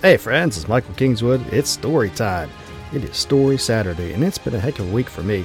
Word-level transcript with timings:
Hey 0.00 0.16
friends, 0.16 0.56
it's 0.56 0.68
Michael 0.68 0.94
Kingswood. 0.94 1.44
It's 1.52 1.68
story 1.68 2.10
time. 2.10 2.50
It 2.94 3.02
is 3.02 3.16
Story 3.16 3.58
Saturday, 3.58 4.12
and 4.12 4.22
it's 4.22 4.38
been 4.38 4.54
a 4.54 4.60
heck 4.60 4.78
of 4.78 4.88
a 4.88 4.92
week 4.92 5.08
for 5.08 5.24
me. 5.24 5.44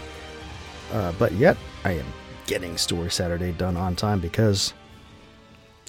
Uh, 0.92 1.12
but 1.18 1.32
yet, 1.32 1.58
I 1.84 1.94
am 1.94 2.06
getting 2.46 2.78
Story 2.78 3.10
Saturday 3.10 3.52
done 3.52 3.76
on 3.76 3.96
time 3.96 4.20
because 4.20 4.76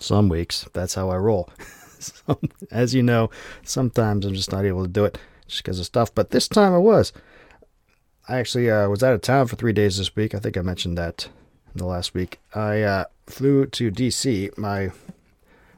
some 0.01 0.31
weeks 0.31 0.67
that's 0.73 0.95
how 0.95 1.11
I 1.11 1.19
roll. 1.19 1.51
so, 1.99 2.41
as 2.71 2.95
you 2.95 3.03
know, 3.03 3.29
sometimes 3.65 4.25
I'm 4.25 4.33
just 4.33 4.51
not 4.51 4.65
able 4.65 4.85
to 4.85 4.91
do 4.91 5.05
it 5.05 5.19
just 5.47 5.63
because 5.63 5.79
of 5.79 5.85
stuff, 5.85 6.15
but 6.15 6.31
this 6.31 6.49
time 6.49 6.73
I 6.73 6.79
was. 6.79 7.13
I 8.31 8.39
actually 8.39 8.71
uh, 8.71 8.89
was 8.89 9.03
out 9.03 9.13
of 9.13 9.21
town 9.21 9.47
for 9.47 9.57
three 9.57 9.75
days 9.75 9.99
this 9.99 10.17
week. 10.17 10.35
I 10.35 10.39
think 10.39 10.57
I 10.57 10.63
mentioned 10.63 10.97
that 10.97 11.29
in 11.75 11.81
the 11.81 11.85
last 11.85 12.15
week. 12.15 12.41
I 12.55 12.81
uh, 12.81 13.05
flew 13.27 13.67
to 13.67 13.91
D.C. 13.91 14.53
My 14.57 14.91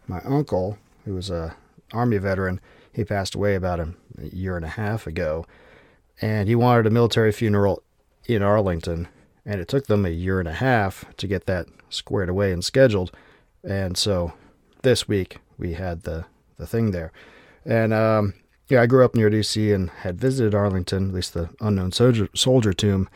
my 0.07 0.21
uncle, 0.21 0.79
who 1.05 1.15
was 1.15 1.31
a 1.31 1.57
army 1.93 2.19
veteran, 2.19 2.61
he 2.97 3.05
passed 3.05 3.35
away 3.35 3.55
about 3.55 3.79
a 3.79 3.93
year 4.19 4.57
and 4.57 4.65
a 4.65 4.71
half 4.71 5.07
ago, 5.07 5.45
and 6.23 6.49
he 6.49 6.55
wanted 6.55 6.87
a 6.87 6.91
military 6.91 7.31
funeral 7.31 7.83
in 8.25 8.43
Arlington, 8.43 9.07
and 9.45 9.61
it 9.61 9.69
took 9.69 9.87
them 9.87 10.07
a 10.07 10.11
year 10.11 10.41
and 10.41 10.49
a 10.49 10.55
half 10.55 11.05
to 11.19 11.27
get 11.27 11.45
that 11.45 11.67
squared 11.91 12.31
away 12.31 12.53
and 12.53 12.65
scheduled. 12.65 13.13
And 13.63 13.99
so 13.99 14.33
this 14.81 15.07
week 15.07 15.39
we 15.59 15.75
had 15.75 16.05
the 16.05 16.25
the 16.57 16.67
thing 16.67 16.91
there, 16.93 17.13
and 17.67 17.93
um, 17.93 18.33
yeah, 18.71 18.81
I 18.81 18.87
grew 18.87 19.05
up 19.05 19.15
near 19.15 19.29
DC 19.29 19.75
and 19.75 19.91
had 19.91 20.19
visited 20.19 20.55
Arlington, 20.55 21.09
at 21.09 21.15
least 21.15 21.35
the 21.35 21.51
unknown 21.61 21.93
soldier 21.93 22.31
soldier 22.35 22.73
tomb, 22.73 23.11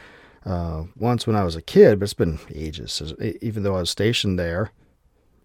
uh, 0.45 0.85
once 0.95 1.27
when 1.27 1.37
I 1.37 1.45
was 1.45 1.57
a 1.57 1.63
kid, 1.63 1.99
but 1.99 2.05
it's 2.05 2.13
been 2.13 2.39
ages. 2.55 3.15
Even 3.41 3.63
though 3.63 3.77
I 3.77 3.81
was 3.81 3.91
stationed 3.91 4.39
there 4.39 4.73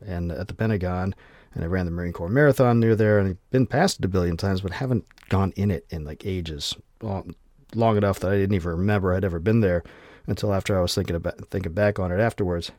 and 0.06 0.30
at 0.30 0.50
the 0.50 0.54
Pentagon 0.54 1.16
and 1.56 1.64
I 1.64 1.68
ran 1.68 1.86
the 1.86 1.92
Marine 1.92 2.14
Corps 2.14 2.30
Marathon 2.30 2.80
near 2.80 2.96
there, 2.96 3.18
and 3.18 3.30
I've 3.30 3.50
been 3.50 3.66
past 3.66 4.00
it 4.00 4.06
a 4.06 4.10
billion 4.10 4.36
times, 4.36 4.62
but 4.62 4.74
haven't 4.74 5.06
gone 5.30 5.54
in 5.56 5.72
it 5.72 5.86
in 5.90 6.04
like 6.04 6.26
ages, 6.26 6.76
long, 7.02 7.34
long 7.74 7.96
enough 7.98 8.20
that 8.20 8.32
I 8.32 8.36
didn't 8.36 8.56
even 8.56 8.72
remember 8.72 9.14
I'd 9.14 9.24
ever 9.24 9.40
been 9.40 9.62
there 9.62 9.84
until 10.28 10.54
after 10.54 10.78
I 10.78 10.82
was 10.82 10.94
thinking 10.94 11.16
about 11.16 11.40
thinking 11.50 11.74
back 11.74 11.98
on 11.98 12.12
it 12.12 12.20
afterwards. 12.20 12.72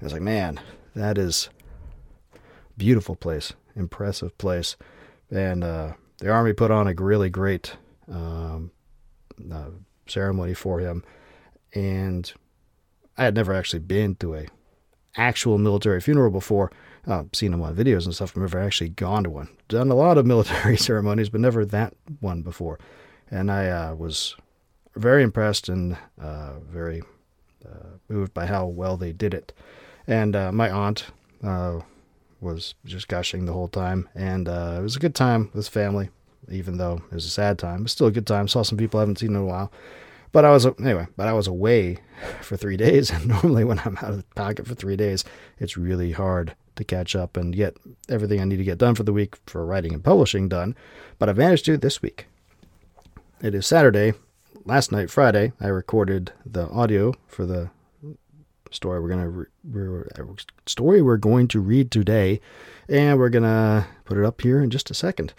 I 0.00 0.04
was 0.04 0.12
like, 0.14 0.22
man, 0.22 0.58
that 0.96 1.18
is 1.18 1.50
beautiful 2.76 3.14
place, 3.14 3.52
impressive 3.76 4.36
place, 4.38 4.76
and 5.30 5.62
uh, 5.62 5.92
the 6.18 6.30
army 6.30 6.54
put 6.54 6.70
on 6.70 6.88
a 6.88 6.94
really 6.94 7.28
great 7.28 7.76
um, 8.10 8.70
uh, 9.52 9.70
ceremony 10.06 10.54
for 10.54 10.80
him, 10.80 11.04
and 11.74 12.32
I 13.18 13.24
had 13.24 13.34
never 13.34 13.52
actually 13.52 13.80
been 13.80 14.14
to 14.16 14.34
a 14.34 14.46
actual 15.16 15.58
military 15.58 16.00
funeral 16.00 16.30
before 16.30 16.70
uh, 17.06 17.24
seen 17.32 17.50
them 17.50 17.62
on 17.62 17.74
videos 17.74 18.04
and 18.04 18.14
stuff. 18.14 18.32
I've 18.32 18.42
never 18.42 18.58
actually 18.58 18.90
gone 18.90 19.24
to 19.24 19.30
one. 19.30 19.48
Done 19.68 19.90
a 19.90 19.94
lot 19.94 20.18
of 20.18 20.26
military 20.34 20.76
ceremonies, 20.76 21.28
but 21.28 21.40
never 21.40 21.64
that 21.66 21.94
one 22.20 22.42
before. 22.42 22.78
And 23.30 23.50
I 23.50 23.68
uh, 23.68 23.94
was 23.94 24.36
very 24.96 25.22
impressed 25.22 25.68
and 25.68 25.96
uh, 26.20 26.58
very 26.60 27.02
uh, 27.64 27.98
moved 28.08 28.34
by 28.34 28.46
how 28.46 28.66
well 28.66 28.96
they 28.96 29.12
did 29.12 29.34
it. 29.34 29.52
And 30.06 30.36
uh, 30.36 30.52
my 30.52 30.70
aunt 30.70 31.06
uh, 31.42 31.80
was 32.40 32.74
just 32.84 33.08
gushing 33.08 33.46
the 33.46 33.52
whole 33.52 33.68
time. 33.68 34.08
And 34.14 34.48
it 34.48 34.82
was 34.82 34.96
a 34.96 35.00
good 35.00 35.14
time 35.14 35.50
with 35.54 35.68
family, 35.68 36.10
even 36.50 36.76
though 36.76 37.02
it 37.10 37.14
was 37.14 37.24
a 37.24 37.30
sad 37.30 37.58
time. 37.58 37.80
It 37.80 37.82
was 37.84 37.92
still 37.92 38.06
a 38.06 38.12
good 38.12 38.26
time. 38.26 38.48
Saw 38.48 38.62
some 38.62 38.78
people 38.78 39.00
I 39.00 39.02
haven't 39.02 39.18
seen 39.18 39.30
in 39.30 39.36
a 39.36 39.44
while. 39.44 39.72
But 40.34 40.44
I 40.44 40.50
was 40.50 40.66
anyway. 40.66 41.06
But 41.16 41.28
I 41.28 41.32
was 41.32 41.46
away 41.46 41.98
for 42.42 42.56
three 42.56 42.76
days, 42.76 43.08
and 43.12 43.28
normally 43.28 43.62
when 43.62 43.78
I'm 43.78 43.96
out 43.98 44.10
of 44.10 44.16
the 44.16 44.24
pocket 44.34 44.66
for 44.66 44.74
three 44.74 44.96
days, 44.96 45.24
it's 45.58 45.76
really 45.76 46.10
hard 46.10 46.56
to 46.74 46.82
catch 46.82 47.14
up 47.14 47.36
and 47.36 47.54
get 47.54 47.76
everything 48.08 48.40
I 48.40 48.44
need 48.44 48.56
to 48.56 48.64
get 48.64 48.78
done 48.78 48.96
for 48.96 49.04
the 49.04 49.12
week 49.12 49.36
for 49.46 49.64
writing 49.64 49.94
and 49.94 50.02
publishing 50.02 50.48
done, 50.48 50.74
but 51.20 51.28
I've 51.28 51.36
managed 51.36 51.64
to 51.66 51.78
this 51.78 52.02
week. 52.02 52.26
It 53.42 53.54
is 53.54 53.64
Saturday. 53.64 54.14
Last 54.64 54.90
night, 54.90 55.08
Friday, 55.08 55.52
I 55.60 55.68
recorded 55.68 56.32
the 56.44 56.68
audio 56.68 57.14
for 57.28 57.46
the 57.46 57.70
story 58.72 59.00
we're 59.00 59.10
gonna 59.10 59.28
re- 59.28 60.04
uh, 60.18 60.24
story 60.66 61.00
we're 61.00 61.16
going 61.16 61.46
to 61.46 61.60
read 61.60 61.92
today, 61.92 62.40
and 62.88 63.20
we're 63.20 63.28
gonna 63.28 63.86
put 64.04 64.18
it 64.18 64.24
up 64.24 64.40
here 64.40 64.60
in 64.60 64.70
just 64.70 64.90
a 64.90 64.94
second. 64.94 65.32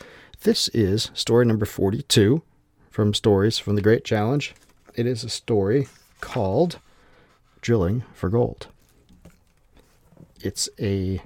This 0.44 0.70
is 0.70 1.12
story 1.14 1.46
number 1.46 1.66
forty-two 1.66 2.44
from 2.90 3.14
Stories 3.14 3.58
from 3.58 3.76
the 3.76 3.82
Great 3.82 4.06
Challenge. 4.06 4.56
It 4.96 5.06
is 5.06 5.24
a 5.24 5.30
story 5.30 5.88
called 6.22 6.80
"Drilling 7.62 8.04
for 8.14 8.30
Gold." 8.30 8.68
it's 10.46 10.70
a 10.80 11.22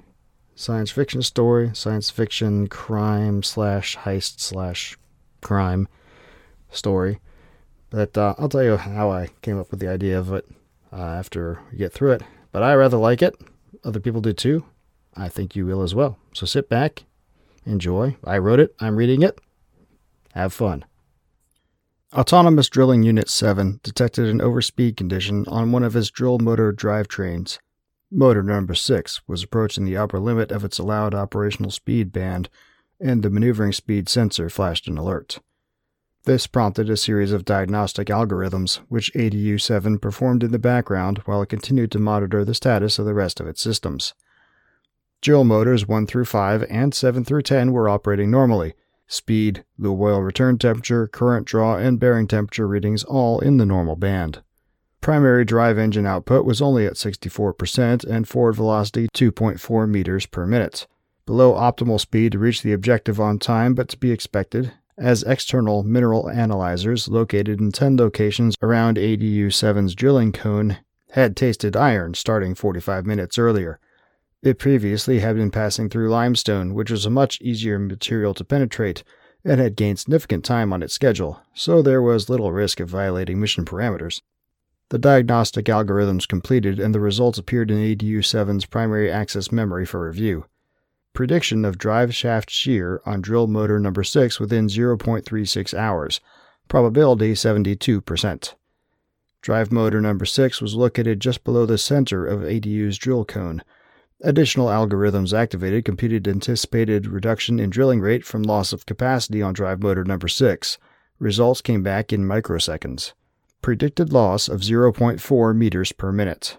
science 0.54 0.90
fiction 0.90 1.22
story, 1.22 1.70
science 1.74 2.10
fiction 2.10 2.66
crime 2.68 3.42
slash 3.42 3.96
heist 3.98 4.40
slash 4.40 4.96
crime 5.42 5.86
story. 6.70 7.20
But 7.90 8.16
uh, 8.16 8.34
I'll 8.38 8.48
tell 8.48 8.62
you 8.62 8.76
how 8.76 9.10
I 9.10 9.28
came 9.42 9.58
up 9.58 9.70
with 9.70 9.80
the 9.80 9.88
idea 9.88 10.18
of 10.18 10.32
it 10.32 10.46
uh, 10.92 10.96
after 10.96 11.60
we 11.70 11.78
get 11.78 11.92
through 11.92 12.12
it. 12.12 12.22
But 12.50 12.62
I 12.62 12.74
rather 12.74 12.96
like 12.96 13.20
it. 13.20 13.34
Other 13.84 14.00
people 14.00 14.20
do 14.20 14.32
too. 14.32 14.64
I 15.16 15.28
think 15.28 15.54
you 15.54 15.66
will 15.66 15.82
as 15.82 15.94
well. 15.94 16.18
So 16.32 16.46
sit 16.46 16.68
back, 16.68 17.04
enjoy. 17.66 18.16
I 18.24 18.38
wrote 18.38 18.60
it, 18.60 18.74
I'm 18.80 18.96
reading 18.96 19.22
it. 19.22 19.38
Have 20.34 20.52
fun. 20.52 20.84
Autonomous 22.12 22.68
Drilling 22.68 23.04
Unit 23.04 23.28
7 23.28 23.78
detected 23.84 24.26
an 24.26 24.40
overspeed 24.40 24.96
condition 24.96 25.44
on 25.46 25.70
one 25.70 25.84
of 25.84 25.92
his 25.94 26.10
drill 26.10 26.40
motor 26.40 26.72
drivetrains. 26.72 27.60
Motor 28.10 28.42
number 28.42 28.74
6 28.74 29.20
was 29.28 29.44
approaching 29.44 29.84
the 29.84 29.96
upper 29.96 30.18
limit 30.18 30.50
of 30.50 30.64
its 30.64 30.80
allowed 30.80 31.14
operational 31.14 31.70
speed 31.70 32.10
band, 32.10 32.48
and 33.00 33.22
the 33.22 33.30
maneuvering 33.30 33.72
speed 33.72 34.08
sensor 34.08 34.50
flashed 34.50 34.88
an 34.88 34.98
alert. 34.98 35.38
This 36.24 36.48
prompted 36.48 36.90
a 36.90 36.96
series 36.96 37.30
of 37.30 37.44
diagnostic 37.44 38.08
algorithms, 38.08 38.80
which 38.88 39.12
ADU 39.14 39.60
7 39.60 40.00
performed 40.00 40.42
in 40.42 40.50
the 40.50 40.58
background 40.58 41.18
while 41.26 41.42
it 41.42 41.48
continued 41.48 41.92
to 41.92 42.00
monitor 42.00 42.44
the 42.44 42.56
status 42.56 42.98
of 42.98 43.06
the 43.06 43.14
rest 43.14 43.38
of 43.38 43.46
its 43.46 43.62
systems. 43.62 44.14
Drill 45.20 45.44
motors 45.44 45.86
1 45.86 46.08
through 46.08 46.24
5 46.24 46.64
and 46.68 46.92
7 46.92 47.24
through 47.24 47.42
10 47.42 47.70
were 47.70 47.88
operating 47.88 48.32
normally. 48.32 48.74
Speed, 49.12 49.64
the 49.76 49.90
oil 49.90 50.20
return 50.22 50.56
temperature, 50.56 51.08
current 51.08 51.44
draw, 51.44 51.76
and 51.76 51.98
bearing 51.98 52.28
temperature 52.28 52.68
readings 52.68 53.02
all 53.02 53.40
in 53.40 53.56
the 53.56 53.66
normal 53.66 53.96
band. 53.96 54.40
Primary 55.00 55.44
drive 55.44 55.78
engine 55.78 56.06
output 56.06 56.44
was 56.44 56.62
only 56.62 56.86
at 56.86 56.92
64% 56.92 58.04
and 58.04 58.28
forward 58.28 58.52
velocity 58.52 59.08
2.4 59.08 59.88
meters 59.88 60.26
per 60.26 60.46
minute. 60.46 60.86
Below 61.26 61.54
optimal 61.54 61.98
speed 61.98 62.32
to 62.32 62.38
reach 62.38 62.62
the 62.62 62.72
objective 62.72 63.18
on 63.18 63.40
time, 63.40 63.74
but 63.74 63.88
to 63.88 63.98
be 63.98 64.12
expected, 64.12 64.74
as 64.96 65.24
external 65.24 65.82
mineral 65.82 66.30
analyzers 66.30 67.08
located 67.08 67.58
in 67.60 67.72
10 67.72 67.96
locations 67.96 68.54
around 68.62 68.96
ADU 68.96 69.46
7's 69.46 69.96
drilling 69.96 70.30
cone 70.30 70.78
had 71.10 71.36
tasted 71.36 71.74
iron 71.74 72.14
starting 72.14 72.54
45 72.54 73.06
minutes 73.06 73.38
earlier. 73.38 73.80
It 74.42 74.58
previously 74.58 75.18
had 75.18 75.36
been 75.36 75.50
passing 75.50 75.90
through 75.90 76.08
limestone, 76.08 76.72
which 76.72 76.90
was 76.90 77.04
a 77.04 77.10
much 77.10 77.40
easier 77.42 77.78
material 77.78 78.32
to 78.34 78.44
penetrate, 78.44 79.04
and 79.44 79.60
had 79.60 79.76
gained 79.76 79.98
significant 79.98 80.44
time 80.46 80.72
on 80.72 80.82
its 80.82 80.94
schedule, 80.94 81.42
so 81.52 81.82
there 81.82 82.00
was 82.00 82.30
little 82.30 82.50
risk 82.50 82.80
of 82.80 82.88
violating 82.88 83.38
mission 83.38 83.66
parameters. 83.66 84.22
The 84.88 84.98
diagnostic 84.98 85.66
algorithms 85.66 86.26
completed 86.26 86.80
and 86.80 86.94
the 86.94 87.00
results 87.00 87.38
appeared 87.38 87.70
in 87.70 87.76
ADU 87.76 88.18
7's 88.18 88.64
primary 88.64 89.10
access 89.10 89.52
memory 89.52 89.84
for 89.84 90.06
review. 90.06 90.46
Prediction 91.12 91.64
of 91.64 91.76
drive 91.76 92.14
shaft 92.14 92.50
shear 92.50 93.02
on 93.04 93.20
drill 93.20 93.46
motor 93.46 93.78
number 93.78 94.02
6 94.02 94.40
within 94.40 94.68
0.36 94.68 95.74
hours. 95.74 96.20
Probability 96.66 97.34
72%. 97.34 98.54
Drive 99.42 99.70
motor 99.72 100.00
number 100.00 100.24
6 100.24 100.62
was 100.62 100.74
located 100.74 101.20
just 101.20 101.44
below 101.44 101.66
the 101.66 101.78
center 101.78 102.26
of 102.26 102.40
ADU's 102.40 102.96
drill 102.96 103.24
cone. 103.24 103.62
Additional 104.22 104.66
algorithms 104.66 105.32
activated 105.32 105.86
computed 105.86 106.28
anticipated 106.28 107.06
reduction 107.06 107.58
in 107.58 107.70
drilling 107.70 108.00
rate 108.00 108.24
from 108.24 108.42
loss 108.42 108.72
of 108.72 108.84
capacity 108.84 109.40
on 109.40 109.54
drive 109.54 109.82
motor 109.82 110.04
number 110.04 110.28
6. 110.28 110.76
Results 111.18 111.62
came 111.62 111.82
back 111.82 112.12
in 112.12 112.26
microseconds. 112.26 113.14
Predicted 113.62 114.12
loss 114.12 114.46
of 114.48 114.60
0.4 114.60 115.56
meters 115.56 115.92
per 115.92 116.12
minute. 116.12 116.58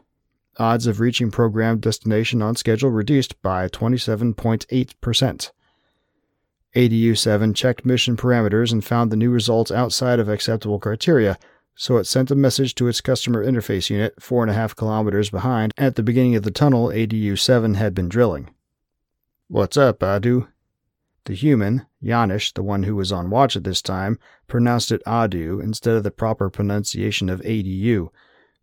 Odds 0.58 0.88
of 0.88 1.00
reaching 1.00 1.30
programmed 1.30 1.82
destination 1.82 2.42
on 2.42 2.56
schedule 2.56 2.90
reduced 2.90 3.40
by 3.44 3.68
27.8%. 3.68 5.52
ADU 6.76 7.18
7 7.18 7.54
checked 7.54 7.86
mission 7.86 8.18
parameters 8.18 8.72
and 8.72 8.84
found 8.84 9.12
the 9.12 9.18
new 9.18 9.30
results 9.30 9.72
outside 9.72 10.20
of 10.20 10.30
acceptable 10.30 10.80
criteria, 10.80 11.38
so 11.82 11.98
it 11.98 12.06
sent 12.06 12.30
a 12.30 12.36
message 12.36 12.76
to 12.76 12.88
its 12.88 13.02
customer 13.02 13.44
interface 13.44 13.90
unit, 13.90 14.14
four 14.22 14.44
and 14.44 14.52
a 14.52 14.54
half 14.54 14.76
kilometers 14.76 15.32
behind, 15.32 15.74
at 15.80 15.96
the 15.96 16.04
beginning 16.04 16.36
of 16.36 16.44
the 16.44 16.52
tunnel 16.52 16.90
ADU 16.90 17.36
7 17.36 17.74
had 17.74 17.96
been 17.96 18.08
drilling. 18.08 18.52
What's 19.48 19.78
up, 19.78 20.02
Adu? 20.02 20.48
The 21.26 21.34
human, 21.34 21.88
Janusz, 22.04 22.52
the 22.52 22.62
one 22.62 22.84
who 22.84 22.96
was 22.96 23.12
on 23.12 23.32
watch 23.32 23.56
at 23.56 23.64
this 23.64 23.82
time, 23.82 24.20
pronounced 24.46 24.92
it 24.92 25.02
Adu 25.08 25.60
instead 25.60 25.96
of 25.96 26.04
the 26.04 26.12
proper 26.12 26.52
pronunciation 26.52 27.30
of 27.30 27.42
ADU. 27.42 28.10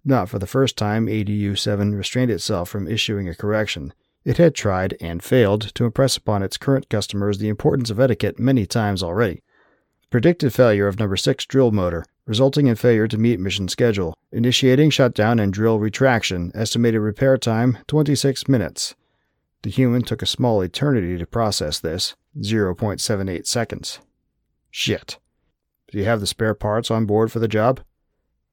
Not 0.05 0.29
for 0.29 0.38
the 0.38 0.47
first 0.47 0.76
time, 0.76 1.09
ADU 1.09 1.59
7 1.59 1.97
restrained 1.97 2.31
itself 2.31 2.69
from 2.69 2.87
issuing 2.87 3.29
a 3.29 3.35
correction. 3.35 3.93
It 4.25 4.37
had 4.37 4.55
tried, 4.55 4.97
and 5.00 5.25
failed, 5.25 5.75
to 5.75 5.87
impress 5.87 6.17
upon 6.17 6.44
its 6.44 6.56
current 6.56 6.88
customers 6.88 7.38
the 7.38 7.49
importance 7.49 7.91
of 7.91 7.99
etiquette 7.99 8.38
many 8.38 8.64
times 8.64 9.03
already. 9.03 9.43
Predicted 10.09 10.55
failure 10.55 10.87
of 10.87 11.00
number 11.00 11.17
6 11.17 11.47
drill 11.47 11.73
motor, 11.73 12.05
resulting 12.29 12.67
in 12.67 12.77
failure 12.77 13.09
to 13.09 13.17
meet 13.17 13.41
mission 13.41 13.67
schedule. 13.69 14.15
Initiating 14.31 14.91
shutdown 14.91 15.39
and 15.39 15.51
drill 15.51 15.79
retraction, 15.79 16.53
estimated 16.55 17.01
repair 17.01 17.39
time 17.39 17.79
26 17.87 18.47
minutes. 18.47 18.95
The 19.63 19.71
human 19.71 20.03
took 20.03 20.21
a 20.21 20.27
small 20.27 20.61
eternity 20.61 21.17
to 21.17 21.27
process 21.27 21.81
this 21.81 22.15
0.78 22.39 23.47
seconds. 23.47 23.99
Shit. 24.71 25.19
Do 25.91 25.99
you 25.99 26.05
have 26.05 26.21
the 26.21 26.27
spare 26.27 26.55
parts 26.55 26.91
on 26.91 27.07
board 27.07 27.33
for 27.33 27.39
the 27.39 27.49
job? 27.49 27.81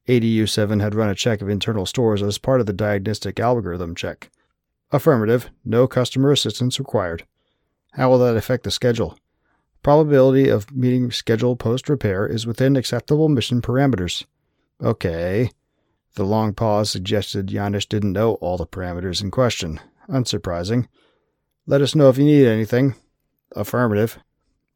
ADU 0.08 0.48
7 0.48 0.80
had 0.80 0.94
run 0.94 1.10
a 1.10 1.14
check 1.14 1.42
of 1.42 1.48
internal 1.50 1.84
stores 1.84 2.22
as 2.22 2.38
part 2.38 2.60
of 2.60 2.66
the 2.66 2.72
diagnostic 2.72 3.38
algorithm 3.38 3.94
check. 3.94 4.30
Affirmative, 4.90 5.50
no 5.64 5.86
customer 5.86 6.32
assistance 6.32 6.78
required. 6.78 7.26
How 7.92 8.08
will 8.08 8.18
that 8.20 8.36
affect 8.36 8.64
the 8.64 8.70
schedule? 8.70 9.18
Probability 9.86 10.48
of 10.48 10.72
meeting 10.72 11.12
schedule 11.12 11.54
post 11.54 11.88
repair 11.88 12.26
is 12.26 12.44
within 12.44 12.74
acceptable 12.74 13.28
mission 13.28 13.62
parameters. 13.62 14.24
Okay. 14.82 15.48
The 16.16 16.24
long 16.24 16.54
pause 16.54 16.90
suggested 16.90 17.46
Janish 17.46 17.88
didn't 17.88 18.12
know 18.12 18.34
all 18.40 18.56
the 18.56 18.66
parameters 18.66 19.22
in 19.22 19.30
question. 19.30 19.78
Unsurprising. 20.08 20.88
Let 21.68 21.82
us 21.82 21.94
know 21.94 22.08
if 22.08 22.18
you 22.18 22.24
need 22.24 22.48
anything. 22.48 22.96
Affirmative. 23.54 24.18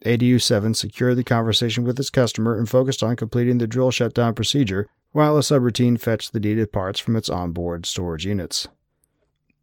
ADU 0.05 0.41
7 0.41 0.75
secured 0.75 1.17
the 1.17 1.25
conversation 1.25 1.83
with 1.83 1.99
its 1.99 2.09
customer 2.09 2.57
and 2.57 2.69
focused 2.69 3.03
on 3.03 3.17
completing 3.17 3.59
the 3.59 3.67
drill 3.67 3.91
shutdown 3.91 4.33
procedure 4.33 4.89
while 5.11 5.37
a 5.37 5.41
subroutine 5.41 5.99
fetched 5.99 6.33
the 6.33 6.39
needed 6.39 6.71
parts 6.71 7.01
from 7.01 7.17
its 7.17 7.29
onboard 7.29 7.85
storage 7.85 8.27
units. 8.27 8.69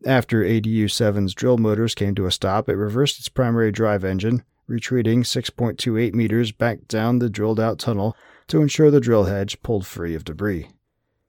After 0.05 0.43
ADU 0.43 0.87
7's 0.87 1.33
drill 1.33 1.57
motors 1.57 1.95
came 1.95 2.15
to 2.15 2.25
a 2.25 2.31
stop, 2.31 2.67
it 2.67 2.75
reversed 2.75 3.17
its 3.17 3.29
primary 3.29 3.71
drive 3.71 4.03
engine, 4.03 4.43
retreating 4.67 5.23
6.28 5.23 6.13
meters 6.13 6.51
back 6.51 6.87
down 6.87 7.19
the 7.19 7.29
drilled 7.29 7.59
out 7.59 7.79
tunnel 7.79 8.15
to 8.47 8.61
ensure 8.61 8.91
the 8.91 8.99
drill 8.99 9.25
hedge 9.25 9.61
pulled 9.61 9.85
free 9.85 10.15
of 10.15 10.23
debris. 10.23 10.69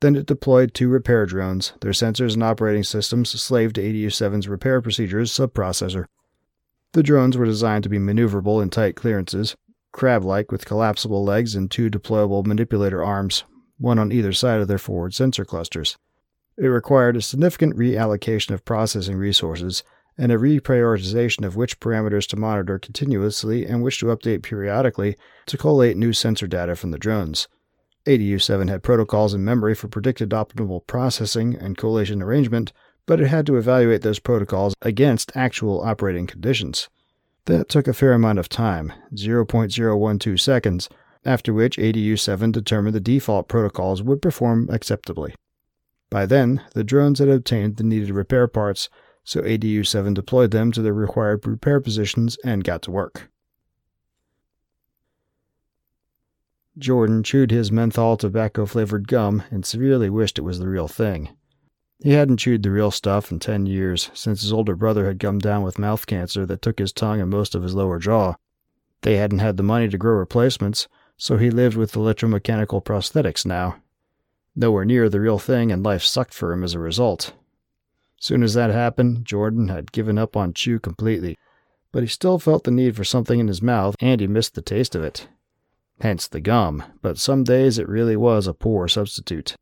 Then 0.01 0.15
it 0.15 0.27
deployed 0.27 0.75
two 0.75 0.89
repair 0.89 1.27
drones, 1.27 1.73
their 1.81 1.93
sensors 1.93 2.35
and 2.35 2.43
operating 2.43 2.85
systems 2.85 3.31
slaved 3.31 3.75
to 3.77 3.83
ADU 3.83 4.07
7's 4.07 4.49
repair 4.49 4.81
procedures 4.81 5.33
subprocessor. 5.33 6.07
The 6.93 7.03
drones 7.03 7.37
were 7.37 7.45
designed 7.45 7.83
to 7.85 7.91
be 7.91 7.99
maneuverable 7.99 8.63
in 8.63 8.71
tight 8.71 8.95
clearances, 8.95 9.57
crab 9.93 10.25
like 10.25 10.53
with 10.53 10.65
collapsible 10.65 11.25
legs 11.25 11.55
and 11.55 11.71
two 11.71 11.91
deployable 11.91 12.47
manipulator 12.47 13.05
arms, 13.05 13.45
one 13.79 13.99
on 13.99 14.13
either 14.13 14.33
side 14.33 14.61
of 14.61 14.69
their 14.69 14.79
forward 14.79 15.15
sensor 15.15 15.45
clusters. 15.45 15.97
It 16.57 16.67
required 16.67 17.17
a 17.17 17.23
significant 17.23 17.77
reallocation 17.77 18.53
of 18.53 18.65
processing 18.65 19.17
resources 19.17 19.83
and 20.19 20.33
a 20.33 20.37
reprioritization 20.37 21.47
of 21.47 21.57
which 21.57 21.79
parameters 21.79 22.27
to 22.27 22.37
monitor 22.37 22.79
continuously 22.79 23.65
and 23.65 23.83
which 23.83 24.01
to 24.01 24.07
update 24.07 24.43
periodically 24.43 25.17
to 25.47 25.57
collate 25.57 25.97
new 25.97 26.13
sensor 26.13 26.49
data 26.49 26.75
from 26.75 26.91
the 26.91 26.99
drones. 26.99 27.47
ADU 28.05 28.41
7 28.41 28.69
had 28.69 28.83
protocols 28.83 29.33
in 29.33 29.45
memory 29.45 29.75
for 29.75 29.87
predicted 29.87 30.31
optimal 30.31 30.87
processing 30.87 31.55
and 31.55 31.77
collation 31.79 32.21
arrangement, 32.23 32.73
but 33.07 33.21
it 33.21 33.29
had 33.29 33.47
to 33.47 33.57
evaluate 33.57 34.03
those 34.03 34.19
protocols 34.19 34.75
against 34.83 35.37
actual 35.37 35.83
operating 35.83 36.27
conditions. 36.27 36.89
That 37.45 37.69
took 37.69 37.87
a 37.87 37.95
fair 37.95 38.13
amount 38.13 38.39
of 38.39 38.49
time, 38.49 38.93
0.012 39.15 40.41
seconds, 40.41 40.89
after 41.25 41.53
which 41.53 41.77
ADU 41.77 42.19
7 42.19 42.53
determined 42.53 42.95
the 42.95 43.01
default 43.01 43.49
protocols 43.49 44.03
would 44.03 44.21
perform 44.21 44.69
acceptably. 44.71 45.35
By 46.11 46.27
then, 46.27 46.63
the 46.75 46.85
drones 46.85 47.19
had 47.19 47.29
obtained 47.29 47.77
the 47.77 47.85
needed 47.85 48.11
repair 48.11 48.49
parts, 48.49 48.89
so 49.29 49.43
ADU 49.43 49.87
7 49.87 50.15
deployed 50.15 50.53
them 50.53 50.73
to 50.73 50.81
their 50.81 50.95
required 50.95 51.47
repair 51.47 51.81
positions 51.81 52.39
and 52.47 52.65
got 52.65 52.81
to 52.81 52.91
work. 52.91 53.31
Jordan 56.79 57.23
chewed 57.23 57.51
his 57.51 57.71
menthol 57.71 58.17
tobacco 58.17 58.65
flavored 58.65 59.07
gum 59.07 59.43
and 59.51 59.67
severely 59.67 60.09
wished 60.09 60.39
it 60.39 60.49
was 60.49 60.59
the 60.59 60.67
real 60.67 60.89
thing. 60.89 61.29
He 62.03 62.13
hadn't 62.13 62.39
chewed 62.39 62.63
the 62.63 62.71
real 62.71 62.91
stuff 62.91 63.31
in 63.31 63.39
ten 63.39 63.67
years, 63.67 64.11
since 64.15 64.41
his 64.41 64.51
older 64.51 64.75
brother 64.75 65.05
had 65.05 65.21
come 65.21 65.41
down 65.41 65.63
with 65.63 65.79
mouth 65.79 66.07
cancer 66.07 66.47
that 66.47 66.63
took 66.63 66.79
his 66.79 66.95
tongue 66.95 67.21
and 67.21 67.29
most 67.29 67.55
of 67.55 67.63
his 67.63 67.75
lower 67.75 67.99
jaw. 67.99 68.37
They 69.03 69.19
hadn't 69.19 69.41
had 69.41 69.59
the 69.59 69.63
money 69.63 69.91
to 69.91 69.99
grow 69.99 70.15
replacements, 70.15 70.89
so 71.19 71.37
he 71.37 71.51
lived 71.51 71.77
with 71.77 71.93
electromechanical 71.93 72.83
prosthetics 72.83 73.45
now. 73.45 73.77
Nowhere 74.57 74.87
near 74.87 75.11
the 75.11 75.21
real 75.21 75.39
thing, 75.39 75.71
and 75.71 75.85
life 75.85 76.03
sucked 76.03 76.33
for 76.33 76.51
him 76.51 76.65
as 76.65 76.73
a 76.73 76.79
result. 76.79 77.35
Soon 78.21 78.43
as 78.43 78.55
that 78.55 78.71
happened, 78.71 79.25
Jordan 79.25 79.69
had 79.69 79.93
given 79.93 80.19
up 80.19 80.37
on 80.37 80.53
chew 80.53 80.79
completely, 80.79 81.37
but 81.93 82.03
he 82.03 82.09
still 82.09 82.39
felt 82.39 82.65
the 82.65 82.71
need 82.71 82.97
for 82.97 83.05
something 83.05 83.39
in 83.39 83.49
his 83.49 83.63
mouth, 83.63 83.95
and 84.01 84.21
he 84.21 84.27
missed 84.27 84.55
the 84.55 84.63
taste 84.63 84.95
of 84.95 85.03
it 85.03 85.29
hence 86.01 86.29
the 86.29 86.41
gum, 86.41 86.83
but 87.03 87.19
some 87.19 87.45
days 87.45 87.79
it 87.79 87.89
really 87.89 88.17
was 88.17 88.47
a 88.47 88.55
poor 88.55 88.89
substitute. 88.89 89.57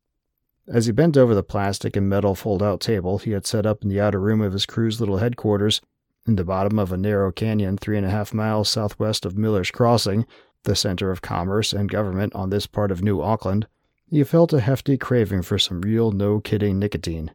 As 0.68 0.86
he 0.86 0.92
bent 0.92 1.16
over 1.16 1.34
the 1.34 1.42
plastic 1.42 1.96
and 1.96 2.08
metal 2.08 2.34
fold 2.34 2.62
out 2.62 2.80
table 2.80 3.18
he 3.18 3.30
had 3.30 3.46
set 3.46 3.66
up 3.66 3.82
in 3.82 3.88
the 3.88 4.00
outer 4.00 4.20
room 4.20 4.40
of 4.40 4.52
his 4.52 4.66
crew's 4.66 5.00
little 5.00 5.18
headquarters, 5.18 5.80
in 6.26 6.36
the 6.36 6.44
bottom 6.44 6.78
of 6.78 6.90
a 6.90 6.96
narrow 6.96 7.30
canyon 7.30 7.76
three 7.76 7.96
and 7.96 8.04
a 8.04 8.10
half 8.10 8.34
miles 8.34 8.68
southwest 8.68 9.24
of 9.24 9.38
Miller's 9.38 9.70
Crossing, 9.70 10.26
the 10.64 10.74
center 10.74 11.12
of 11.12 11.22
commerce 11.22 11.72
and 11.72 11.90
government 11.90 12.34
on 12.34 12.50
this 12.50 12.66
part 12.66 12.90
of 12.90 13.02
New 13.02 13.22
Auckland, 13.22 13.68
he 14.10 14.24
felt 14.24 14.52
a 14.52 14.60
hefty 14.60 14.96
craving 14.96 15.42
for 15.42 15.58
some 15.58 15.80
real 15.80 16.10
no 16.10 16.40
kidding 16.40 16.78
nicotine. 16.78 17.30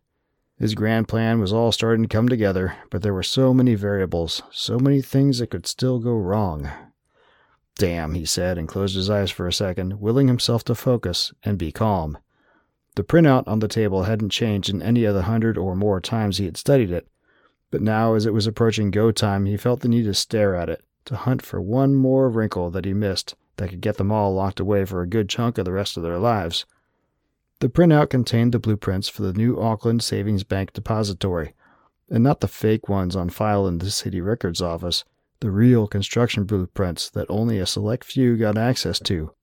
His 0.62 0.76
grand 0.76 1.08
plan 1.08 1.40
was 1.40 1.52
all 1.52 1.72
starting 1.72 2.04
to 2.04 2.08
come 2.08 2.30
together, 2.30 2.76
but 2.92 3.02
there 3.02 3.16
were 3.16 3.24
so 3.24 3.52
many 3.52 3.74
variables, 3.74 4.44
so 4.52 4.78
many 4.78 5.02
things 5.02 5.40
that 5.40 5.50
could 5.50 5.66
still 5.66 5.98
go 5.98 6.14
wrong. 6.14 6.70
Damn, 7.80 8.14
he 8.14 8.26
said, 8.26 8.60
and 8.60 8.68
closed 8.68 8.96
his 8.96 9.10
eyes 9.10 9.32
for 9.32 9.48
a 9.48 9.54
second, 9.54 10.00
willing 10.00 10.28
himself 10.28 10.64
to 10.66 10.76
focus 10.76 11.34
and 11.42 11.58
be 11.58 11.72
calm. 11.72 12.20
The 12.94 13.04
printout 13.04 13.48
on 13.48 13.58
the 13.58 13.68
table 13.68 14.04
hadn't 14.04 14.30
changed 14.30 14.70
in 14.70 14.84
any 14.84 15.04
of 15.04 15.16
the 15.16 15.24
hundred 15.24 15.58
or 15.58 15.76
more 15.76 16.00
times 16.00 16.38
he 16.38 16.46
had 16.46 16.58
studied 16.58 16.92
it, 16.92 17.08
but 17.72 17.82
now, 17.82 18.14
as 18.14 18.28
it 18.28 18.34
was 18.34 18.46
approaching 18.46 18.92
go 18.92 19.12
time, 19.12 19.48
he 19.48 19.58
felt 19.58 19.80
the 19.80 19.88
need 19.88 20.04
to 20.04 20.14
stare 20.14 20.56
at 20.56 20.70
it, 20.70 20.84
to 21.06 21.16
hunt 21.16 21.42
for 21.42 21.60
one 21.60 21.96
more 21.96 22.30
wrinkle 22.30 22.70
that 22.70 22.86
he 22.86 22.94
missed 22.94 23.34
that 23.58 23.72
could 23.72 23.82
get 23.82 23.98
them 23.98 24.12
all 24.12 24.32
locked 24.32 24.60
away 24.60 24.86
for 24.86 25.02
a 25.02 25.08
good 25.08 25.28
chunk 25.28 25.58
of 25.58 25.66
the 25.66 25.72
rest 25.72 25.98
of 25.98 26.04
their 26.04 26.20
lives. 26.20 26.68
The 27.62 27.70
printout 27.70 28.10
contained 28.10 28.54
the 28.54 28.60
blueprints 28.60 29.08
for 29.08 29.22
the 29.22 29.34
New 29.34 29.62
Auckland 29.62 30.02
Savings 30.02 30.44
Bank 30.44 30.74
Depository, 30.74 31.54
and 32.10 32.24
not 32.24 32.40
the 32.40 32.48
fake 32.48 32.90
ones 32.90 33.16
on 33.16 33.30
file 33.30 33.68
in 33.68 33.78
the 33.78 33.92
city 33.92 34.20
records 34.20 34.64
office 34.64 35.04
the 35.42 35.52
real 35.52 35.86
construction 35.86 36.46
blueprints 36.46 37.08
that 37.12 37.30
only 37.30 37.60
a 37.60 37.68
select 37.68 38.04
few 38.04 38.36
got 38.36 38.58
access 38.58 39.00
to. 39.02 39.36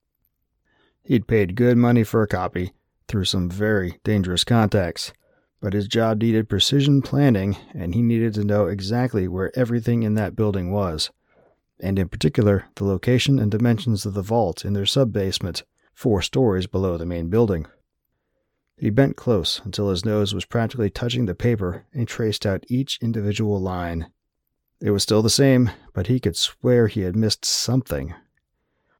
He'd 1.04 1.28
paid 1.28 1.54
good 1.54 1.76
money 1.76 2.02
for 2.02 2.20
a 2.22 2.26
copy 2.26 2.72
through 3.06 3.26
some 3.26 3.48
very 3.48 4.00
dangerous 4.02 4.42
contacts, 4.42 5.12
but 5.60 5.72
his 5.72 5.87
job 5.87 6.20
needed 6.20 6.48
precision 6.48 7.02
planning 7.02 7.56
and 7.72 7.94
he 7.94 8.02
needed 8.02 8.34
to 8.34 8.42
know 8.42 8.66
exactly 8.66 9.28
where 9.28 9.56
everything 9.56 10.02
in 10.02 10.14
that 10.14 10.34
building 10.34 10.72
was, 10.72 11.12
and 11.78 12.00
in 12.00 12.08
particular 12.08 12.64
the 12.75 12.84
location 12.84 13.38
and 13.38 13.52
dimensions 13.52 14.04
of 14.04 14.14
the 14.14 14.22
vault 14.22 14.64
in 14.64 14.72
their 14.72 14.87
sub-basement, 14.87 15.62
four 15.94 16.20
stories 16.20 16.66
below 16.66 16.98
the 16.98 17.06
main 17.06 17.28
building. 17.28 17.64
He 18.78 18.90
bent 18.90 19.16
close 19.16 19.61
until 19.64 19.90
his 19.90 20.04
nose 20.04 20.32
was 20.32 20.44
practically 20.44 20.88
touching 20.88 21.26
the 21.26 21.35
paper 21.35 21.85
and 21.92 22.06
traced 22.06 22.47
out 22.47 22.64
each 22.68 22.99
individual 23.02 23.61
line. 23.61 24.11
It 24.80 24.92
was 24.92 25.02
still 25.02 25.20
the 25.20 25.28
same, 25.28 25.70
but 25.92 26.06
he 26.06 26.20
could 26.20 26.37
swear 26.37 26.87
he 26.87 27.00
had 27.00 27.16
missed 27.16 27.44
something. 27.44 28.14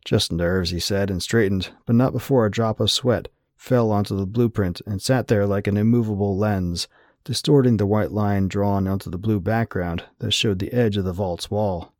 Just 0.04 0.32
nerves, 0.32 0.70
he 0.70 0.80
said, 0.80 1.11
and 1.11 1.23
straightened, 1.23 1.70
but 1.87 1.94
not 1.94 2.12
before 2.12 2.44
a 2.44 2.50
drop 2.50 2.80
of 2.80 2.90
sweat 2.90 3.28
fell 3.54 3.92
onto 3.92 4.16
the 4.16 4.26
blueprint 4.26 4.80
and 4.87 5.00
sat 5.00 5.28
there 5.28 5.47
like 5.47 5.68
an 5.68 5.76
immovable 5.76 6.37
lens, 6.37 6.88
distorting 7.23 7.76
the 7.76 7.87
white 7.87 8.11
line 8.11 8.49
drawn 8.49 8.88
onto 8.88 9.11
the 9.11 9.18
blue 9.18 9.38
background 9.38 10.04
that 10.18 10.32
showed 10.32 10.58
the 10.58 10.73
edge 10.73 10.97
of 10.97 11.04
the 11.04 11.12
vault's 11.12 11.50
wall. 11.50 11.92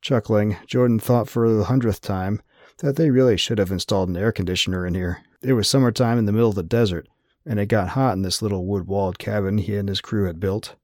Chuckling, 0.00 0.56
Jordan 0.66 0.98
thought 0.98 1.28
for 1.28 1.52
the 1.52 1.64
hundredth 1.64 2.00
time 2.00 2.40
that 2.78 2.96
they 2.96 3.10
really 3.10 3.36
should 3.36 3.58
have 3.58 3.70
installed 3.70 4.08
an 4.08 4.16
air 4.16 4.32
conditioner 4.32 4.86
in 4.86 4.94
here. 4.94 5.22
It 5.42 5.52
was 5.52 5.68
summertime 5.68 6.18
in 6.18 6.26
the 6.26 6.32
middle 6.32 6.48
of 6.48 6.54
the 6.54 6.62
desert, 6.62 7.08
and 7.46 7.58
it 7.58 7.66
got 7.66 7.90
hot 7.90 8.14
in 8.14 8.22
this 8.22 8.42
little 8.42 8.66
wood 8.66 8.86
walled 8.86 9.18
cabin 9.18 9.58
he 9.58 9.76
and 9.76 9.88
his 9.88 10.00
crew 10.00 10.26
had 10.26 10.40
built. 10.40 10.74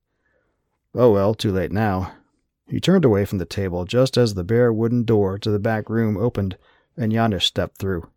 Oh 0.95 1.13
well, 1.13 1.35
too 1.35 1.53
late 1.53 1.73
now. 1.73 2.13
He 2.67 2.81
turned 2.81 3.05
away 3.05 3.25
from 3.25 3.39
the 3.39 3.45
table 3.45 3.85
just 3.85 4.17
as 4.17 4.35
the 4.35 4.45
bare 4.45 4.73
wooden 4.73 5.05
door 5.05 5.39
to 5.39 5.51
the 5.51 5.59
back 5.59 5.91
room 5.91 6.17
opened 6.17 6.57
and 6.97 7.13
Janusz 7.13 7.45
stepped 7.45 7.79
through. 7.79 8.09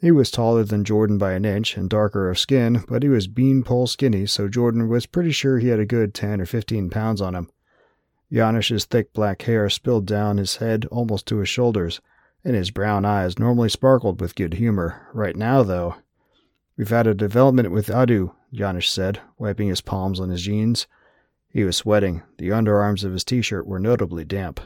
He 0.00 0.10
was 0.10 0.30
taller 0.30 0.64
than 0.64 0.84
Jordan 0.84 1.16
by 1.18 1.32
an 1.32 1.44
inch 1.44 1.76
and 1.76 1.88
darker 1.88 2.28
of 2.28 2.38
skin, 2.38 2.84
but 2.88 3.02
he 3.02 3.08
was 3.08 3.26
beanpole 3.26 3.86
skinny, 3.86 4.26
so 4.26 4.48
Jordan 4.48 4.88
was 4.88 5.06
pretty 5.06 5.32
sure 5.32 5.58
he 5.58 5.68
had 5.68 5.80
a 5.80 5.86
good 5.86 6.12
10 6.12 6.40
or 6.40 6.46
15 6.46 6.90
pounds 6.90 7.20
on 7.20 7.34
him. 7.34 7.48
Janusz's 8.32 8.84
thick 8.84 9.12
black 9.12 9.42
hair 9.42 9.70
spilled 9.70 10.06
down 10.06 10.38
his 10.38 10.56
head 10.56 10.86
almost 10.90 11.26
to 11.26 11.38
his 11.38 11.48
shoulders, 11.48 12.00
and 12.44 12.54
his 12.54 12.70
brown 12.70 13.04
eyes 13.04 13.38
normally 13.38 13.68
sparkled 13.68 14.20
with 14.20 14.34
good 14.34 14.54
humor. 14.54 15.08
Right 15.14 15.36
now, 15.36 15.62
though, 15.62 15.96
we've 16.76 16.90
had 16.90 17.06
a 17.06 17.14
development 17.14 17.70
with 17.70 17.86
Adu, 17.88 18.32
Janusz 18.52 18.90
said, 18.90 19.20
wiping 19.38 19.68
his 19.68 19.80
palms 19.80 20.20
on 20.20 20.28
his 20.28 20.42
jeans. 20.42 20.86
He 21.48 21.64
was 21.64 21.76
sweating. 21.76 22.22
The 22.38 22.50
underarms 22.50 23.04
of 23.04 23.12
his 23.12 23.24
t-shirt 23.24 23.66
were 23.66 23.78
notably 23.78 24.24
damp, 24.24 24.60